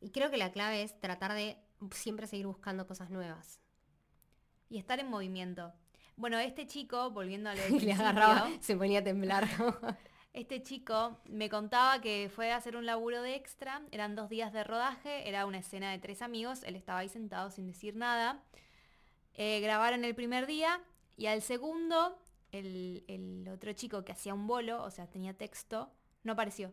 Y 0.00 0.10
creo 0.10 0.30
que 0.30 0.36
la 0.36 0.52
clave 0.52 0.82
es 0.82 0.98
tratar 1.00 1.34
de 1.34 1.58
siempre 1.92 2.26
seguir 2.26 2.46
buscando 2.46 2.86
cosas 2.86 3.10
nuevas. 3.10 3.60
Y 4.68 4.78
estar 4.78 4.98
en 5.00 5.08
movimiento. 5.08 5.72
Bueno, 6.16 6.38
este 6.38 6.66
chico, 6.66 7.10
volviendo 7.10 7.48
a 7.50 7.54
lo 7.54 7.68
Y 7.68 7.80
le 7.80 7.92
agarraba, 7.92 8.50
se 8.60 8.76
ponía 8.76 9.00
a 9.00 9.04
temblar. 9.04 9.48
Este 10.34 10.62
chico 10.62 11.18
me 11.24 11.48
contaba 11.48 12.00
que 12.00 12.30
fue 12.32 12.52
a 12.52 12.56
hacer 12.56 12.76
un 12.76 12.86
laburo 12.86 13.22
de 13.22 13.34
extra, 13.34 13.82
eran 13.90 14.14
dos 14.14 14.28
días 14.28 14.52
de 14.52 14.62
rodaje, 14.62 15.28
era 15.28 15.46
una 15.46 15.58
escena 15.58 15.90
de 15.90 15.98
tres 15.98 16.22
amigos, 16.22 16.62
él 16.62 16.76
estaba 16.76 17.00
ahí 17.00 17.08
sentado 17.08 17.50
sin 17.50 17.66
decir 17.66 17.96
nada. 17.96 18.40
Eh, 19.34 19.58
grabaron 19.60 20.04
el 20.04 20.14
primer 20.14 20.46
día 20.46 20.80
y 21.16 21.26
al 21.26 21.42
segundo, 21.42 22.16
el, 22.52 23.04
el 23.08 23.48
otro 23.48 23.72
chico 23.72 24.04
que 24.04 24.12
hacía 24.12 24.34
un 24.34 24.46
bolo, 24.46 24.82
o 24.82 24.90
sea, 24.90 25.06
tenía 25.06 25.34
texto, 25.34 25.90
no 26.22 26.32
apareció. 26.32 26.72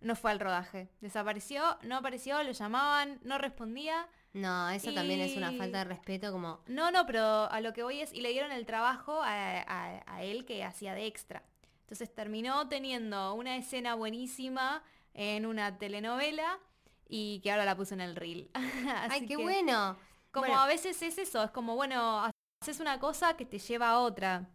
No 0.00 0.14
fue 0.14 0.30
al 0.30 0.38
rodaje. 0.38 0.88
Desapareció, 1.00 1.76
no 1.82 1.96
apareció, 1.96 2.40
lo 2.44 2.52
llamaban, 2.52 3.18
no 3.24 3.36
respondía. 3.38 4.06
no, 4.32 4.68
eso 4.70 4.92
también 4.94 5.18
es 5.20 5.36
una 5.36 5.50
falta 5.52 5.78
de 5.78 5.84
respeto 5.84 6.30
como... 6.30 6.60
No, 6.68 6.90
no, 6.92 7.04
pero 7.04 7.50
a 7.50 7.60
lo 7.60 7.72
que 7.72 7.82
voy 7.82 8.00
es, 8.00 8.12
y 8.12 8.20
le 8.20 8.30
dieron 8.30 8.52
el 8.52 8.64
trabajo 8.64 9.20
a, 9.22 9.60
a- 9.62 10.02
a 10.06 10.22
él 10.22 10.44
que 10.44 10.62
hacía 10.62 10.94
de 10.94 11.06
extra. 11.06 11.42
Entonces 11.80 12.14
terminó 12.14 12.68
teniendo 12.68 13.34
una 13.34 13.56
escena 13.56 13.94
buenísima 13.96 14.84
en 15.14 15.46
una 15.46 15.78
telenovela 15.78 16.60
y 17.08 17.40
que 17.40 17.50
ahora 17.50 17.64
la 17.64 17.74
puso 17.76 17.94
en 17.94 18.00
el 18.02 18.14
reel. 18.14 18.50
¡Ay, 19.10 19.22
qué 19.22 19.26
que, 19.28 19.36
bueno! 19.38 19.96
Como 20.30 20.46
Bueno. 20.46 20.60
a 20.60 20.66
veces 20.68 21.00
es 21.02 21.18
eso, 21.18 21.42
es 21.42 21.50
como, 21.50 21.74
bueno, 21.74 22.22
haces 22.62 22.78
una 22.78 23.00
cosa 23.00 23.36
que 23.36 23.46
te 23.46 23.58
lleva 23.58 23.88
a 23.90 23.98
otra. 24.00 24.46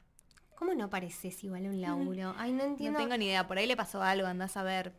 ¿Cómo 0.63 0.75
no 0.75 0.89
pareces 0.89 1.43
igual 1.43 1.65
a 1.65 1.69
un 1.69 1.81
laburo? 1.81 2.33
Ay, 2.37 2.53
no 2.53 2.59
No 2.59 2.63
entiendo. 2.69 2.97
tengo 2.99 3.17
ni 3.17 3.25
idea, 3.25 3.45
por 3.45 3.57
ahí 3.57 3.67
le 3.67 3.75
pasó 3.75 4.01
algo, 4.01 4.27
andás 4.27 4.55
a 4.55 4.63
ver. 4.63 4.95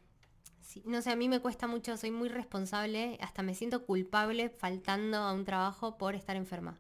Sí, 0.61 0.83
no 0.85 1.01
sé, 1.01 1.11
a 1.11 1.17
mí 1.17 1.27
me 1.27 1.41
cuesta 1.41 1.67
mucho, 1.67 1.97
soy 1.97 2.11
muy 2.11 2.29
responsable, 2.29 3.17
hasta 3.23 3.43
me 3.43 3.55
siento 3.55 3.87
culpable 3.87 4.51
faltando 4.51 5.17
a 5.17 5.33
un 5.33 5.47
trabajo 5.47 5.97
por 5.97 6.15
estar 6.17 6.37
enferma. 6.37 6.79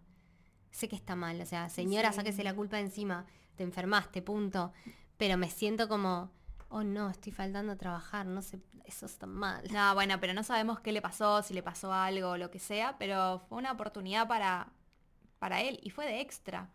Sé 0.70 0.86
que 0.88 0.96
está 0.96 1.16
mal, 1.16 1.40
o 1.40 1.46
sea, 1.46 1.70
señora, 1.70 2.10
Sí. 2.10 2.16
sáquese 2.16 2.44
la 2.44 2.54
culpa 2.54 2.76
de 2.76 2.82
encima, 2.82 3.24
te 3.54 3.62
enfermaste, 3.62 4.20
punto. 4.20 4.72
Pero 5.16 5.38
me 5.38 5.48
siento 5.48 5.88
como, 5.88 6.30
oh 6.68 6.82
no, 6.84 7.08
estoy 7.08 7.32
faltando 7.32 7.72
a 7.72 7.76
trabajar, 7.76 8.26
no 8.26 8.42
sé, 8.42 8.58
eso 8.84 9.06
está 9.06 9.24
mal. 9.26 9.64
No, 9.72 9.94
bueno, 9.94 10.20
pero 10.20 10.34
no 10.34 10.42
sabemos 10.42 10.80
qué 10.80 10.92
le 10.92 11.00
pasó, 11.00 11.42
si 11.42 11.54
le 11.54 11.62
pasó 11.62 11.90
algo 11.90 12.36
lo 12.36 12.50
que 12.50 12.58
sea, 12.58 12.96
pero 12.98 13.38
fue 13.48 13.56
una 13.56 13.72
oportunidad 13.72 14.28
para, 14.28 14.68
para 15.38 15.62
él 15.62 15.80
y 15.82 15.88
fue 15.88 16.04
de 16.04 16.20
extra. 16.20 16.68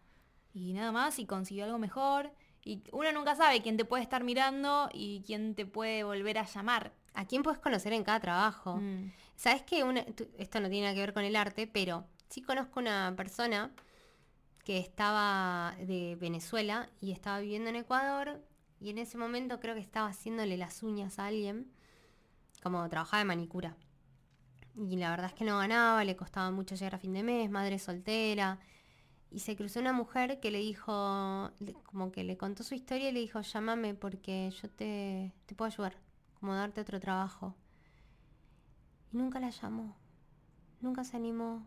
Y 0.53 0.73
nada 0.73 0.91
más, 0.91 1.19
y 1.19 1.25
consiguió 1.25 1.65
algo 1.65 1.77
mejor. 1.77 2.31
Y 2.63 2.83
uno 2.91 3.12
nunca 3.12 3.35
sabe 3.35 3.62
quién 3.62 3.77
te 3.77 3.85
puede 3.85 4.03
estar 4.03 4.23
mirando 4.23 4.89
y 4.93 5.23
quién 5.25 5.55
te 5.55 5.65
puede 5.65 6.03
volver 6.03 6.38
a 6.38 6.45
llamar. 6.45 6.93
¿A 7.13 7.25
quién 7.25 7.43
puedes 7.43 7.59
conocer 7.59 7.93
en 7.93 8.03
cada 8.03 8.19
trabajo? 8.19 8.77
Mm. 8.77 9.12
¿Sabes 9.35 9.63
que 9.63 9.79
esto 10.38 10.59
no 10.59 10.69
tiene 10.69 10.85
nada 10.85 10.93
que 10.93 11.01
ver 11.01 11.13
con 11.13 11.23
el 11.23 11.35
arte, 11.35 11.67
pero 11.67 12.05
sí 12.29 12.41
conozco 12.41 12.79
una 12.79 13.13
persona 13.15 13.71
que 14.63 14.77
estaba 14.77 15.75
de 15.79 16.15
Venezuela 16.19 16.89
y 17.01 17.12
estaba 17.12 17.39
viviendo 17.39 17.69
en 17.69 17.77
Ecuador 17.77 18.41
y 18.79 18.89
en 18.89 18.97
ese 18.97 19.17
momento 19.17 19.59
creo 19.59 19.75
que 19.75 19.81
estaba 19.81 20.07
haciéndole 20.07 20.57
las 20.57 20.83
uñas 20.83 21.19
a 21.19 21.27
alguien, 21.27 21.71
como 22.63 22.88
trabajaba 22.89 23.19
de 23.19 23.25
manicura. 23.25 23.75
Y 24.75 24.95
la 24.95 25.09
verdad 25.09 25.27
es 25.27 25.33
que 25.33 25.43
no 25.43 25.57
ganaba, 25.57 26.03
le 26.03 26.15
costaba 26.15 26.51
mucho 26.51 26.75
llegar 26.75 26.95
a 26.95 26.99
fin 26.99 27.13
de 27.13 27.23
mes, 27.23 27.49
madre 27.49 27.79
soltera. 27.79 28.59
Y 29.32 29.39
se 29.39 29.56
cruzó 29.56 29.80
una 29.80 29.94
mujer 29.94 30.39
que 30.39 30.50
le 30.50 30.58
dijo, 30.60 31.52
como 31.86 32.12
que 32.12 32.24
le 32.24 32.36
contó 32.38 32.63
su 32.63 32.74
historia 32.74 33.10
y 33.10 33.12
le 33.12 33.20
dijo, 33.20 33.42
llámame 33.42 33.94
porque 33.94 34.52
yo 34.62 34.70
te, 34.70 35.32
te 35.46 35.54
puedo 35.56 35.72
ayudar, 35.72 35.98
como 36.39 36.56
darte 36.56 36.82
otro 36.82 37.00
trabajo. 37.00 37.56
Y 39.13 39.18
nunca 39.18 39.39
la 39.39 39.50
llamó. 39.52 39.96
Nunca 40.82 41.04
se 41.04 41.18
animó. 41.18 41.65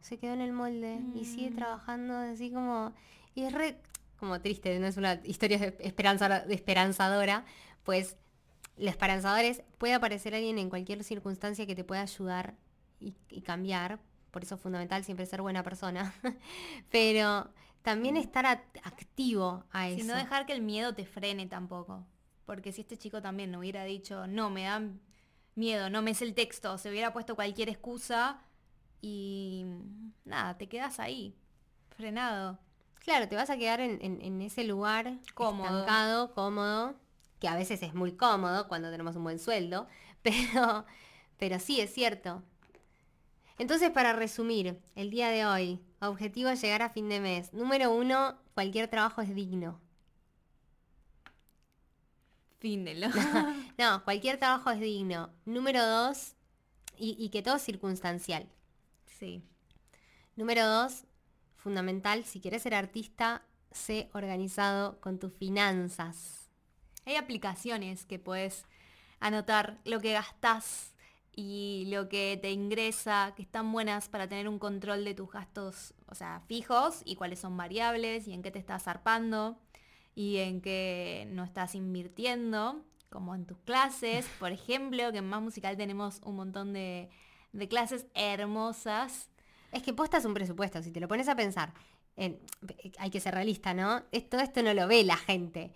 Se 0.00 0.18
quedó 0.18 0.32
en 0.34 0.40
el 0.40 0.52
molde 0.52 1.00
y 1.14 1.24
sigue 1.24 1.50
Mm. 1.50 1.56
trabajando 1.56 2.14
así 2.16 2.50
como... 2.50 2.92
Y 3.34 3.42
es 3.44 3.52
re... 3.52 3.80
Como 4.18 4.38
triste, 4.40 4.78
no 4.78 4.86
es 4.86 4.98
una 4.98 5.20
historia 5.24 5.56
de 5.58 5.76
esperanza, 5.80 6.44
esperanzadora. 6.50 7.44
Pues 7.84 8.16
lo 8.76 8.90
esperanzador 8.90 9.44
es, 9.44 9.62
puede 9.78 9.94
aparecer 9.94 10.34
alguien 10.34 10.58
en 10.58 10.68
cualquier 10.68 11.02
circunstancia 11.04 11.66
que 11.66 11.74
te 11.74 11.84
pueda 11.84 12.02
ayudar 12.02 12.54
y, 12.98 13.14
y 13.30 13.40
cambiar. 13.40 13.98
Por 14.30 14.42
eso 14.44 14.54
es 14.54 14.60
fundamental 14.60 15.04
siempre 15.04 15.26
ser 15.26 15.42
buena 15.42 15.62
persona. 15.62 16.14
Pero 16.90 17.48
también 17.82 18.16
estar 18.16 18.46
at- 18.46 18.62
activo 18.84 19.64
a 19.72 19.88
eso. 19.88 20.00
Si 20.00 20.06
no 20.06 20.14
dejar 20.14 20.46
que 20.46 20.52
el 20.52 20.62
miedo 20.62 20.94
te 20.94 21.04
frene 21.06 21.46
tampoco. 21.46 22.06
Porque 22.46 22.72
si 22.72 22.80
este 22.82 22.96
chico 22.96 23.22
también 23.22 23.50
no 23.50 23.58
hubiera 23.60 23.84
dicho, 23.84 24.26
no, 24.26 24.50
me 24.50 24.64
da 24.64 24.82
miedo, 25.54 25.90
no 25.90 26.02
me 26.02 26.14
sé 26.14 26.24
el 26.24 26.34
texto, 26.34 26.78
se 26.78 26.90
hubiera 26.90 27.12
puesto 27.12 27.34
cualquier 27.36 27.68
excusa 27.68 28.40
y 29.00 29.64
nada, 30.24 30.56
te 30.58 30.68
quedas 30.68 31.00
ahí, 31.00 31.34
frenado. 31.96 32.58
Claro, 33.00 33.28
te 33.28 33.36
vas 33.36 33.50
a 33.50 33.56
quedar 33.56 33.80
en, 33.80 33.98
en- 34.02 34.20
en 34.20 34.42
ese 34.42 34.64
lugar 34.64 35.18
Cómodo. 35.34 35.68
estancado, 35.80 36.34
cómodo, 36.34 36.94
que 37.38 37.48
a 37.48 37.54
veces 37.56 37.82
es 37.82 37.94
muy 37.94 38.12
cómodo 38.12 38.68
cuando 38.68 38.90
tenemos 38.90 39.16
un 39.16 39.24
buen 39.24 39.38
sueldo, 39.38 39.86
pero, 40.22 40.84
pero 41.38 41.58
sí, 41.58 41.80
es 41.80 41.92
cierto. 41.94 42.42
Entonces, 43.60 43.90
para 43.90 44.14
resumir, 44.14 44.80
el 44.94 45.10
día 45.10 45.28
de 45.28 45.44
hoy, 45.44 45.80
objetivo 46.00 46.50
llegar 46.50 46.80
a 46.80 46.88
fin 46.88 47.10
de 47.10 47.20
mes. 47.20 47.52
Número 47.52 47.92
uno, 47.92 48.38
cualquier 48.54 48.88
trabajo 48.88 49.20
es 49.20 49.34
digno. 49.34 49.78
Fin 52.58 52.86
de 52.86 52.94
lo. 52.94 53.08
No, 53.78 54.02
cualquier 54.04 54.38
trabajo 54.38 54.70
es 54.70 54.80
digno. 54.80 55.28
Número 55.44 55.84
dos, 55.86 56.36
y, 56.96 57.16
y 57.18 57.28
que 57.28 57.42
todo 57.42 57.56
es 57.56 57.62
circunstancial. 57.62 58.48
sí. 59.04 59.42
Número 60.36 60.66
dos, 60.66 61.04
fundamental, 61.56 62.24
si 62.24 62.40
quieres 62.40 62.62
ser 62.62 62.74
artista, 62.74 63.42
sé 63.72 64.08
organizado 64.14 64.98
con 65.02 65.18
tus 65.18 65.34
finanzas. 65.34 66.48
Hay 67.04 67.16
aplicaciones 67.16 68.06
que 68.06 68.18
puedes 68.18 68.64
anotar 69.18 69.80
lo 69.84 70.00
que 70.00 70.14
gastas 70.14 70.89
y 71.40 71.86
lo 71.90 72.08
que 72.08 72.38
te 72.40 72.50
ingresa, 72.52 73.32
que 73.36 73.42
están 73.42 73.72
buenas 73.72 74.08
para 74.08 74.28
tener 74.28 74.48
un 74.48 74.58
control 74.58 75.04
de 75.04 75.14
tus 75.14 75.30
gastos, 75.30 75.94
o 76.06 76.14
sea, 76.14 76.42
fijos 76.46 77.02
y 77.04 77.16
cuáles 77.16 77.38
son 77.40 77.56
variables 77.56 78.28
y 78.28 78.32
en 78.32 78.42
qué 78.42 78.50
te 78.50 78.58
estás 78.58 78.82
zarpando 78.84 79.58
y 80.14 80.36
en 80.38 80.60
qué 80.60 81.26
no 81.30 81.44
estás 81.44 81.74
invirtiendo, 81.74 82.84
como 83.08 83.34
en 83.34 83.46
tus 83.46 83.58
clases, 83.58 84.26
por 84.38 84.52
ejemplo, 84.52 85.10
que 85.12 85.18
en 85.18 85.28
Más 85.28 85.40
Musical 85.42 85.76
tenemos 85.76 86.20
un 86.24 86.36
montón 86.36 86.72
de, 86.72 87.08
de 87.52 87.68
clases 87.68 88.06
hermosas. 88.14 89.30
Es 89.72 89.82
que 89.82 89.92
posta 89.94 90.18
es 90.18 90.24
un 90.24 90.34
presupuesto, 90.34 90.82
si 90.82 90.90
te 90.92 91.00
lo 91.00 91.08
pones 91.08 91.28
a 91.28 91.36
pensar, 91.36 91.72
en- 92.16 92.38
hay 92.98 93.10
que 93.10 93.20
ser 93.20 93.34
realista, 93.34 93.72
¿no? 93.72 94.02
Esto, 94.12 94.38
esto 94.38 94.62
no 94.62 94.74
lo 94.74 94.86
ve 94.88 95.04
la 95.04 95.16
gente. 95.16 95.72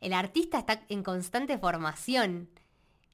El 0.00 0.12
artista 0.14 0.58
está 0.58 0.82
en 0.88 1.02
constante 1.02 1.58
formación. 1.58 2.48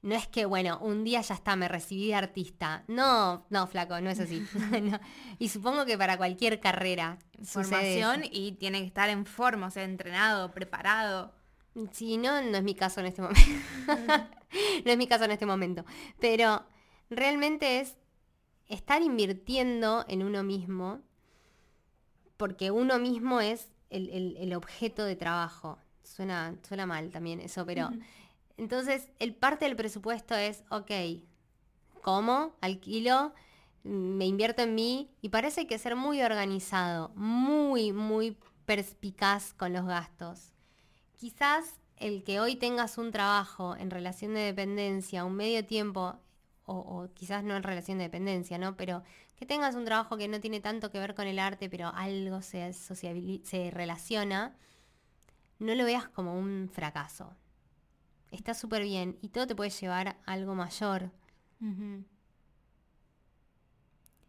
No 0.01 0.15
es 0.15 0.27
que, 0.27 0.45
bueno, 0.45 0.79
un 0.79 1.03
día 1.03 1.19
ya 1.21 1.35
está, 1.35 1.55
me 1.57 1.67
recibí 1.67 2.07
de 2.07 2.15
artista. 2.15 2.83
No, 2.87 3.45
no, 3.49 3.67
flaco, 3.67 3.99
no 3.99 4.09
es 4.09 4.19
así. 4.19 4.45
No. 4.81 4.99
Y 5.39 5.49
supongo 5.49 5.85
que 5.85 5.97
para 5.97 6.17
cualquier 6.17 6.59
carrera 6.59 7.17
sucede. 7.39 7.63
Formación 7.63 8.21
y 8.31 8.53
tiene 8.53 8.79
que 8.79 8.87
estar 8.87 9.09
en 9.09 9.25
forma, 9.25 9.67
o 9.67 9.71
sea, 9.71 9.83
entrenado, 9.83 10.51
preparado. 10.51 11.33
Sí, 11.91 12.17
no, 12.17 12.41
no 12.41 12.57
es 12.57 12.63
mi 12.63 12.75
caso 12.75 12.99
en 13.01 13.07
este 13.07 13.21
momento. 13.21 13.41
no 14.85 14.91
es 14.91 14.97
mi 14.97 15.07
caso 15.07 15.25
en 15.25 15.31
este 15.31 15.45
momento. 15.45 15.85
Pero 16.19 16.65
realmente 17.09 17.79
es 17.81 17.97
estar 18.67 19.01
invirtiendo 19.01 20.05
en 20.07 20.23
uno 20.23 20.43
mismo, 20.43 21.01
porque 22.37 22.71
uno 22.71 22.99
mismo 22.99 23.41
es 23.41 23.69
el, 23.89 24.09
el- 24.09 24.37
el 24.37 24.53
objeto 24.53 25.03
de 25.03 25.15
trabajo. 25.15 25.77
Suena, 26.03 26.55
suena 26.67 26.85
mal 26.85 27.11
también 27.11 27.39
eso, 27.39 27.65
pero 27.65 27.89
entonces 28.59 29.09
el 29.19 29.33
parte 29.33 29.63
del 29.63 29.77
presupuesto 29.77 30.35
es, 30.35 30.63
ok, 30.69 30.91
como, 32.01 32.53
alquilo, 32.59 33.33
me 33.83 34.25
invierto 34.25 34.63
en 34.63 34.75
mí 34.75 35.09
y 35.21 35.29
parece 35.29 35.65
que 35.65 35.79
ser 35.79 35.95
muy 35.95 36.21
organizado, 36.21 37.13
muy, 37.15 37.93
muy 37.93 38.37
perspicaz 38.65 39.53
con 39.53 39.71
los 39.71 39.85
gastos. 39.85 40.51
Quizás 41.15 41.79
el 41.95 42.25
que 42.25 42.41
hoy 42.41 42.57
tengas 42.57 42.97
un 42.97 43.11
trabajo 43.11 43.77
en 43.77 43.89
relación 43.91 44.33
de 44.33 44.41
dependencia, 44.41 45.23
un 45.23 45.35
medio 45.35 45.65
tiempo, 45.65 46.19
o, 46.65 47.07
quizás 47.13 47.43
no 47.43 47.55
en 47.55 47.63
relación 47.63 47.97
de 47.97 48.03
dependencia, 48.03 48.57
¿no? 48.57 48.75
Pero 48.75 49.03
que 49.37 49.45
tengas 49.45 49.73
un 49.73 49.85
trabajo 49.85 50.17
que 50.17 50.27
no 50.27 50.41
tiene 50.41 50.59
tanto 50.59 50.91
que 50.91 50.99
ver 50.99 51.15
con 51.15 51.27
el 51.27 51.39
arte, 51.39 51.69
pero 51.69 51.91
algo 51.95 52.41
se 52.41 53.71
relaciona, 53.71 54.55
no 55.59 55.73
lo 55.75 55.85
veas 55.85 56.09
como 56.09 56.37
un 56.37 56.69
fracaso. 56.71 57.33
Está 58.31 58.53
súper 58.53 58.83
bien 58.83 59.17
y 59.21 59.29
todo 59.29 59.47
te 59.47 59.55
puede 59.55 59.71
llevar 59.71 60.09
a 60.09 60.17
algo 60.25 60.55
mayor. 60.55 61.11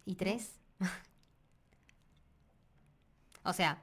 ¿Y 0.04 0.14
tres? 0.16 0.58
o 3.44 3.52
sea, 3.52 3.82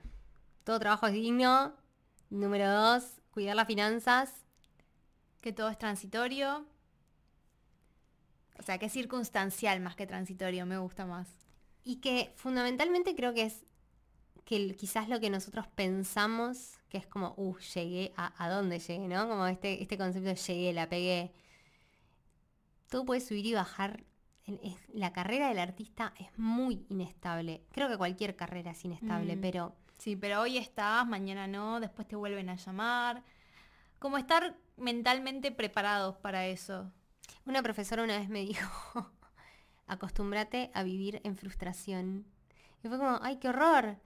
todo 0.64 0.80
trabajo 0.80 1.08
es 1.08 1.14
digno. 1.14 1.74
Número 2.30 2.70
dos, 2.70 3.22
cuidar 3.32 3.56
las 3.56 3.68
finanzas. 3.68 4.34
Que 5.42 5.54
todo 5.54 5.70
es 5.70 5.78
transitorio. 5.78 6.66
O 8.60 8.64
sea, 8.64 8.78
que 8.78 8.88
es 8.88 8.94
circunstancial 8.94 9.80
más 9.80 9.96
que 9.96 10.08
transitorio, 10.08 10.66
me 10.66 10.78
gusta 10.78 11.06
más. 11.06 11.30
Y 11.84 11.98
que 11.98 12.34
fundamentalmente 12.36 13.16
creo 13.16 13.34
que 13.34 13.44
es 13.44 13.64
que 14.46 14.76
quizás 14.76 15.10
lo 15.10 15.20
que 15.20 15.30
nosotros 15.30 15.68
pensamos, 15.68 16.77
que 16.90 16.98
es 16.98 17.08
como, 17.08 17.34
uh, 17.38 17.58
llegué 17.74 18.14
a, 18.16 18.34
a 18.44 18.50
dónde 18.50 18.80
llegué, 18.80 19.08
¿no? 19.08 19.28
Como 19.28 19.46
este, 19.48 19.82
este 19.82 19.98
concepto 19.98 20.30
de 20.30 20.36
llegué, 20.36 20.74
la 20.74 20.90
pegué. 20.90 21.32
Todo 22.90 23.06
puede 23.06 23.22
subir 23.22 23.46
y 23.46 23.54
bajar. 23.54 24.04
La 24.94 25.12
carrera 25.12 25.50
del 25.50 25.60
artista 25.60 26.14
es 26.18 26.28
muy 26.38 26.86
inestable. 26.90 27.66
Creo 27.72 27.90
que 27.90 27.98
cualquier 27.98 28.36
carrera 28.36 28.72
es 28.72 28.86
inestable, 28.86 29.36
mm. 29.36 29.42
pero... 29.42 29.76
Sí, 29.98 30.16
pero 30.16 30.42
hoy 30.42 30.58
estás, 30.58 31.06
mañana 31.08 31.48
no, 31.48 31.80
después 31.80 32.08
te 32.08 32.16
vuelven 32.16 32.50
a 32.50 32.56
llamar. 32.56 33.24
Como 34.00 34.18
estar 34.18 34.56
mentalmente 34.78 35.52
preparados 35.52 36.16
para 36.18 36.46
eso. 36.46 36.92
Una 37.46 37.64
profesora 37.64 38.04
una 38.04 38.18
vez 38.20 38.30
me 38.30 38.42
dijo, 38.42 39.12
acostúmbrate 39.88 40.72
a 40.74 40.84
vivir 40.84 41.20
en 41.24 41.36
frustración. 41.36 42.26
Y 42.84 42.88
fue 42.88 42.98
como, 42.98 43.20
ay, 43.22 43.38
qué 43.38 43.50
horror. 43.50 43.98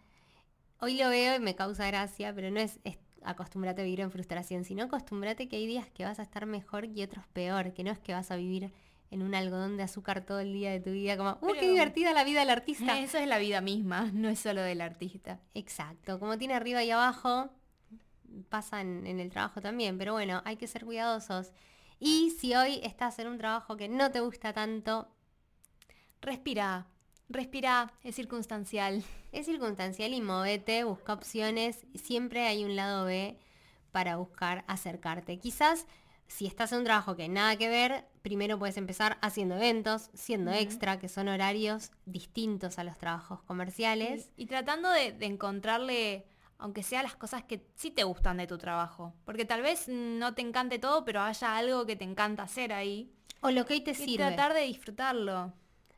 Hoy 0.83 0.97
lo 0.97 1.09
veo 1.09 1.35
y 1.35 1.39
me 1.39 1.55
causa 1.55 1.85
gracia, 1.85 2.33
pero 2.33 2.49
no 2.49 2.59
es, 2.59 2.79
acostúmbrate 3.23 3.81
a 3.81 3.83
vivir 3.83 4.01
en 4.01 4.09
frustración, 4.09 4.63
sino 4.63 4.85
acostúmbrate 4.85 5.47
que 5.47 5.57
hay 5.57 5.67
días 5.67 5.87
que 5.91 6.03
vas 6.03 6.17
a 6.17 6.23
estar 6.23 6.47
mejor 6.47 6.85
y 6.85 7.03
otros 7.03 7.23
peor, 7.33 7.71
que 7.73 7.83
no 7.83 7.91
es 7.91 7.99
que 7.99 8.13
vas 8.13 8.31
a 8.31 8.35
vivir 8.35 8.71
en 9.11 9.21
un 9.21 9.35
algodón 9.35 9.77
de 9.77 9.83
azúcar 9.83 10.25
todo 10.25 10.39
el 10.39 10.53
día 10.53 10.71
de 10.71 10.79
tu 10.79 10.89
vida, 10.89 11.17
como, 11.17 11.37
¡uh, 11.41 11.53
qué 11.53 11.69
divertida 11.69 12.13
la 12.13 12.23
vida 12.23 12.39
del 12.39 12.49
artista! 12.49 12.97
Eso 12.99 13.19
es 13.19 13.27
la 13.27 13.37
vida 13.37 13.61
misma, 13.61 14.09
no 14.11 14.27
es 14.27 14.39
solo 14.39 14.61
del 14.61 14.81
artista. 14.81 15.39
Exacto, 15.53 16.19
como 16.19 16.39
tiene 16.39 16.55
arriba 16.55 16.83
y 16.83 16.89
abajo, 16.89 17.51
pasa 18.49 18.81
en, 18.81 19.05
el 19.05 19.29
trabajo 19.29 19.61
también, 19.61 19.99
pero 19.99 20.13
bueno, 20.13 20.41
hay 20.45 20.57
que 20.57 20.65
ser 20.65 20.85
cuidadosos. 20.85 21.51
Y 21.99 22.31
si 22.31 22.55
hoy 22.55 22.79
estás 22.81 23.19
en 23.19 23.27
un 23.27 23.37
trabajo 23.37 23.77
que 23.77 23.87
no 23.87 24.09
te 24.09 24.21
gusta 24.21 24.51
tanto, 24.51 25.09
respira, 26.21 26.87
respira, 27.33 27.93
es 28.03 28.15
circunstancial. 28.15 29.03
Es 29.31 29.45
circunstancial 29.45 30.13
y 30.13 30.21
movete, 30.21 30.83
busca 30.83 31.13
opciones, 31.13 31.85
siempre 31.95 32.47
hay 32.47 32.65
un 32.65 32.75
lado 32.75 33.05
B 33.05 33.37
para 33.91 34.17
buscar 34.17 34.63
acercarte. 34.67 35.37
Quizás 35.39 35.85
si 36.27 36.45
estás 36.45 36.71
en 36.71 36.79
un 36.79 36.83
trabajo 36.85 37.15
que 37.15 37.27
nada 37.27 37.55
que 37.57 37.69
ver, 37.69 38.05
primero 38.21 38.57
puedes 38.59 38.77
empezar 38.77 39.17
haciendo 39.21 39.55
eventos, 39.55 40.09
siendo 40.13 40.51
extra, 40.51 40.99
que 40.99 41.09
son 41.09 41.27
horarios 41.27 41.91
distintos 42.05 42.79
a 42.79 42.83
los 42.83 42.97
trabajos 42.97 43.41
comerciales. 43.43 44.31
Y, 44.37 44.45
tratando 44.45 44.89
de 44.89 45.15
encontrarle 45.25 46.25
aunque 46.61 46.83
sea 46.83 47.01
las 47.01 47.15
cosas 47.15 47.43
que 47.43 47.65
sí 47.75 47.89
te 47.89 48.03
gustan 48.03 48.37
de 48.37 48.45
tu 48.45 48.57
trabajo. 48.59 49.15
Porque 49.25 49.45
tal 49.45 49.63
vez 49.63 49.87
no 49.87 50.35
te 50.35 50.43
encante 50.43 50.77
todo, 50.77 51.03
pero 51.03 51.21
haya 51.21 51.57
algo 51.57 51.87
que 51.87 51.95
te 51.95 52.03
encanta 52.03 52.43
hacer 52.43 52.71
ahí. 52.71 53.11
O 53.41 53.49
lo 53.49 53.65
que 53.65 53.73
hoy 53.73 53.81
te 53.81 53.95
sirve. 53.95 54.11
Y 54.11 54.17
tratar 54.17 54.53
de 54.53 54.61
disfrutarlo. 54.61 55.53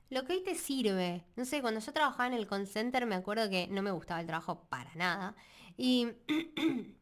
Lo 0.09 0.25
que 0.25 0.33
hoy 0.33 0.43
te 0.43 0.55
sirve. 0.55 1.25
No 1.35 1.45
sé, 1.45 1.61
cuando 1.61 1.79
yo 1.79 1.93
trabajaba 1.93 2.27
en 2.27 2.33
el 2.33 2.47
call 2.47 2.67
center 2.67 3.05
me 3.05 3.15
acuerdo 3.15 3.49
que 3.49 3.67
no 3.67 3.81
me 3.81 3.91
gustaba 3.91 4.21
el 4.21 4.27
trabajo 4.27 4.65
para 4.69 4.93
nada. 4.95 5.35
Y 5.77 6.09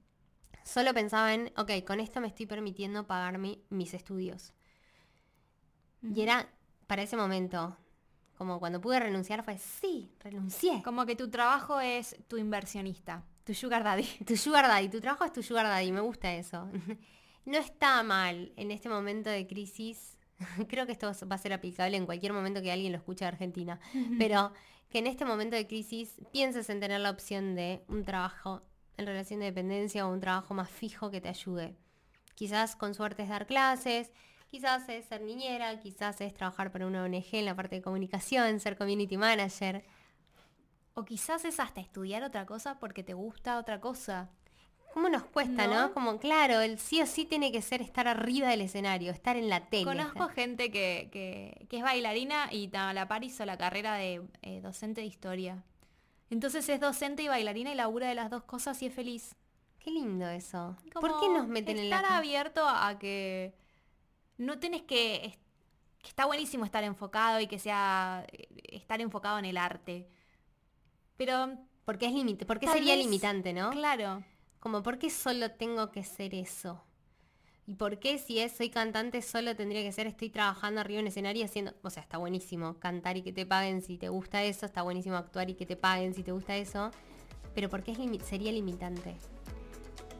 solo 0.63 0.93
pensaba 0.93 1.33
en, 1.33 1.51
ok, 1.57 1.83
con 1.85 1.99
esto 1.99 2.21
me 2.21 2.27
estoy 2.27 2.45
permitiendo 2.45 3.05
pagar 3.05 3.37
mis 3.37 3.93
estudios. 3.93 4.53
Y 6.01 6.21
era, 6.21 6.49
para 6.87 7.03
ese 7.03 7.15
momento, 7.15 7.77
como 8.37 8.59
cuando 8.59 8.81
pude 8.81 8.99
renunciar 8.99 9.43
fue, 9.43 9.57
sí, 9.57 10.11
renuncié. 10.19 10.81
Como 10.83 11.05
que 11.05 11.15
tu 11.15 11.29
trabajo 11.29 11.79
es 11.79 12.15
tu 12.27 12.37
inversionista. 12.37 13.23
Tu 13.43 13.53
sugar 13.53 13.83
daddy. 13.83 14.03
Tu 14.25 14.35
sugar 14.37 14.67
daddy, 14.67 14.89
tu 14.89 14.99
trabajo 14.99 15.25
es 15.25 15.33
tu 15.33 15.43
sugar 15.43 15.65
daddy, 15.65 15.91
me 15.91 16.01
gusta 16.01 16.33
eso. 16.33 16.67
No 17.43 17.57
está 17.57 18.03
mal 18.03 18.53
en 18.55 18.69
este 18.69 18.87
momento 18.87 19.31
de 19.31 19.47
crisis. 19.47 20.15
Creo 20.69 20.85
que 20.85 20.91
esto 20.91 21.11
va 21.29 21.35
a 21.35 21.39
ser 21.39 21.53
aplicable 21.53 21.97
en 21.97 22.05
cualquier 22.05 22.33
momento 22.33 22.61
que 22.61 22.71
alguien 22.71 22.91
lo 22.91 22.97
escuche 22.97 23.25
de 23.25 23.29
Argentina. 23.29 23.79
Pero 24.17 24.51
que 24.89 24.99
en 24.99 25.07
este 25.07 25.25
momento 25.25 25.55
de 25.55 25.67
crisis 25.67 26.19
pienses 26.31 26.69
en 26.69 26.79
tener 26.79 26.99
la 26.99 27.11
opción 27.11 27.55
de 27.55 27.83
un 27.87 28.03
trabajo 28.03 28.61
en 28.97 29.05
relación 29.05 29.39
de 29.39 29.47
dependencia 29.47 30.05
o 30.05 30.11
un 30.11 30.19
trabajo 30.19 30.53
más 30.53 30.69
fijo 30.69 31.09
que 31.09 31.21
te 31.21 31.29
ayude. 31.29 31.75
Quizás 32.35 32.75
con 32.75 32.93
suerte 32.93 33.23
es 33.23 33.29
dar 33.29 33.47
clases, 33.47 34.11
quizás 34.49 34.87
es 34.89 35.05
ser 35.05 35.21
niñera, 35.21 35.79
quizás 35.79 36.19
es 36.21 36.33
trabajar 36.33 36.71
para 36.71 36.87
una 36.87 37.03
ONG 37.03 37.33
en 37.33 37.45
la 37.45 37.55
parte 37.55 37.75
de 37.75 37.81
comunicación, 37.81 38.59
ser 38.59 38.77
community 38.77 39.17
manager. 39.17 39.83
O 40.93 41.05
quizás 41.05 41.45
es 41.45 41.59
hasta 41.59 41.79
estudiar 41.79 42.23
otra 42.23 42.45
cosa 42.45 42.79
porque 42.79 43.03
te 43.03 43.13
gusta 43.13 43.57
otra 43.57 43.79
cosa. 43.79 44.29
¿Cómo 44.93 45.09
nos 45.09 45.23
cuesta, 45.23 45.67
no? 45.67 45.93
Como, 45.93 46.19
claro, 46.19 46.59
el 46.61 46.77
sí 46.77 47.01
o 47.01 47.05
sí 47.05 47.25
tiene 47.25 47.51
que 47.51 47.61
ser 47.61 47.81
estar 47.81 48.07
arriba 48.07 48.49
del 48.49 48.61
escenario, 48.61 49.11
estar 49.11 49.37
en 49.37 49.49
la 49.49 49.67
tele. 49.67 49.85
Conozco 49.85 50.27
gente 50.29 50.71
que, 50.71 51.67
es 51.69 51.81
bailarina 51.81 52.51
y 52.51 52.69
a 52.73 52.93
la 52.93 53.07
par 53.07 53.23
hizo 53.23 53.45
la 53.45 53.57
carrera 53.57 53.95
de 53.95 54.21
eh, 54.41 54.61
docente 54.61 55.01
de 55.01 55.07
historia. 55.07 55.63
Entonces 56.29 56.67
es 56.69 56.79
docente 56.79 57.23
y 57.23 57.27
bailarina 57.27 57.71
y 57.71 57.75
labura 57.75 58.07
de 58.07 58.15
las 58.15 58.29
dos 58.29 58.43
cosas 58.43 58.81
y 58.81 58.87
es 58.87 58.93
feliz. 58.93 59.35
Qué 59.79 59.91
lindo 59.91 60.27
eso. 60.27 60.75
¿Por 60.93 61.19
qué 61.19 61.29
nos 61.29 61.47
meten 61.47 61.77
en 61.77 61.89
la... 61.89 61.97
Estar 61.97 62.13
abierto 62.13 62.67
a 62.67 62.99
que 62.99 63.53
no 64.37 64.59
tienes 64.59 64.83
que... 64.83 65.37
que 66.01 66.07
está 66.07 66.25
buenísimo 66.25 66.65
estar 66.65 66.83
enfocado 66.83 67.39
y 67.39 67.47
que 67.47 67.59
sea... 67.59 68.25
Eh, 68.31 68.47
estar 68.71 69.01
enfocado 69.01 69.39
en 69.39 69.45
el 69.45 69.57
arte 69.57 70.07
pero... 71.21 71.55
Porque 71.85 72.07
es 72.07 72.13
límite, 72.13 72.47
porque 72.47 72.67
sería 72.67 72.95
limitante, 72.95 73.53
¿no? 73.53 73.69
Claro. 73.69 74.23
Como, 74.61 74.81
¿por 74.81 74.97
qué 74.97 75.09
solo 75.09 75.51
tengo 75.51 75.91
que 75.91 76.05
ser 76.05 76.33
eso? 76.33 76.81
¿Y 77.67 77.75
por 77.75 77.99
qué 77.99 78.17
si 78.17 78.39
es, 78.39 78.53
soy 78.53 78.69
cantante 78.69 79.21
solo 79.21 79.53
tendría 79.57 79.81
que 79.83 79.91
ser, 79.91 80.07
estoy 80.07 80.29
trabajando 80.29 80.79
arriba 80.79 81.01
en 81.01 81.07
escenario 81.07 81.43
haciendo, 81.43 81.73
o 81.81 81.89
sea, 81.89 82.01
está 82.01 82.17
buenísimo 82.17 82.79
cantar 82.79 83.17
y 83.17 83.21
que 83.21 83.33
te 83.33 83.45
paguen 83.45 83.81
si 83.81 83.97
te 83.97 84.07
gusta 84.07 84.41
eso, 84.43 84.65
está 84.65 84.83
buenísimo 84.83 85.17
actuar 85.17 85.49
y 85.49 85.55
que 85.55 85.65
te 85.65 85.75
paguen 85.75 86.13
si 86.13 86.23
te 86.23 86.31
gusta 86.31 86.55
eso, 86.55 86.91
pero 87.53 87.67
¿por 87.67 87.83
qué 87.83 87.91
es 87.91 88.25
sería 88.25 88.53
limitante? 88.53 89.17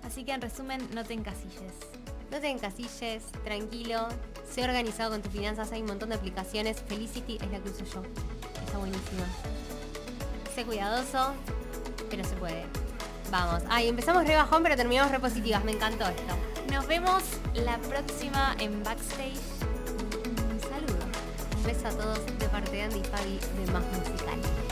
Así 0.03 0.25
que 0.25 0.33
en 0.33 0.41
resumen, 0.41 0.81
no 0.93 1.05
te 1.05 1.13
encasilles. 1.13 1.73
No 2.29 2.39
te 2.39 2.49
encasilles, 2.49 3.23
tranquilo, 3.43 4.07
sé 4.49 4.63
organizado 4.63 5.11
con 5.11 5.21
tus 5.21 5.31
finanzas, 5.31 5.71
hay 5.71 5.81
un 5.81 5.87
montón 5.87 6.09
de 6.09 6.15
aplicaciones, 6.15 6.81
Felicity 6.81 7.35
es 7.35 7.51
la 7.51 7.59
que 7.59 7.69
uso 7.69 7.85
yo, 7.85 8.03
está 8.65 8.77
buenísima 8.77 9.25
sé 10.53 10.65
cuidadoso, 10.65 11.33
pero 12.09 12.23
se 12.25 12.35
puede. 12.35 12.90
Vamos. 13.31 13.63
Ay, 13.69 13.87
empezamos 13.87 14.27
re 14.27 14.35
bajón, 14.35 14.61
pero 14.61 14.75
terminamos 14.75 15.09
re 15.09 15.19
positivas. 15.19 15.63
Me 15.63 15.71
encantó 15.71 16.05
esto. 16.05 16.35
Nos 16.69 16.85
vemos 16.85 17.23
la 17.53 17.77
próxima 17.77 18.55
en 18.59 18.83
Backstage. 18.83 19.39
Un 20.51 20.59
saludo. 20.59 21.05
Un 21.55 21.63
beso 21.63 21.87
a 21.87 21.91
todos 21.91 22.19
de 22.37 22.45
parte 22.49 22.71
de 22.71 22.81
Andy 22.83 22.99
y 22.99 23.03
Fabi 23.05 23.39
de 23.39 23.71
Más 23.71 23.83
Musical. 23.97 24.70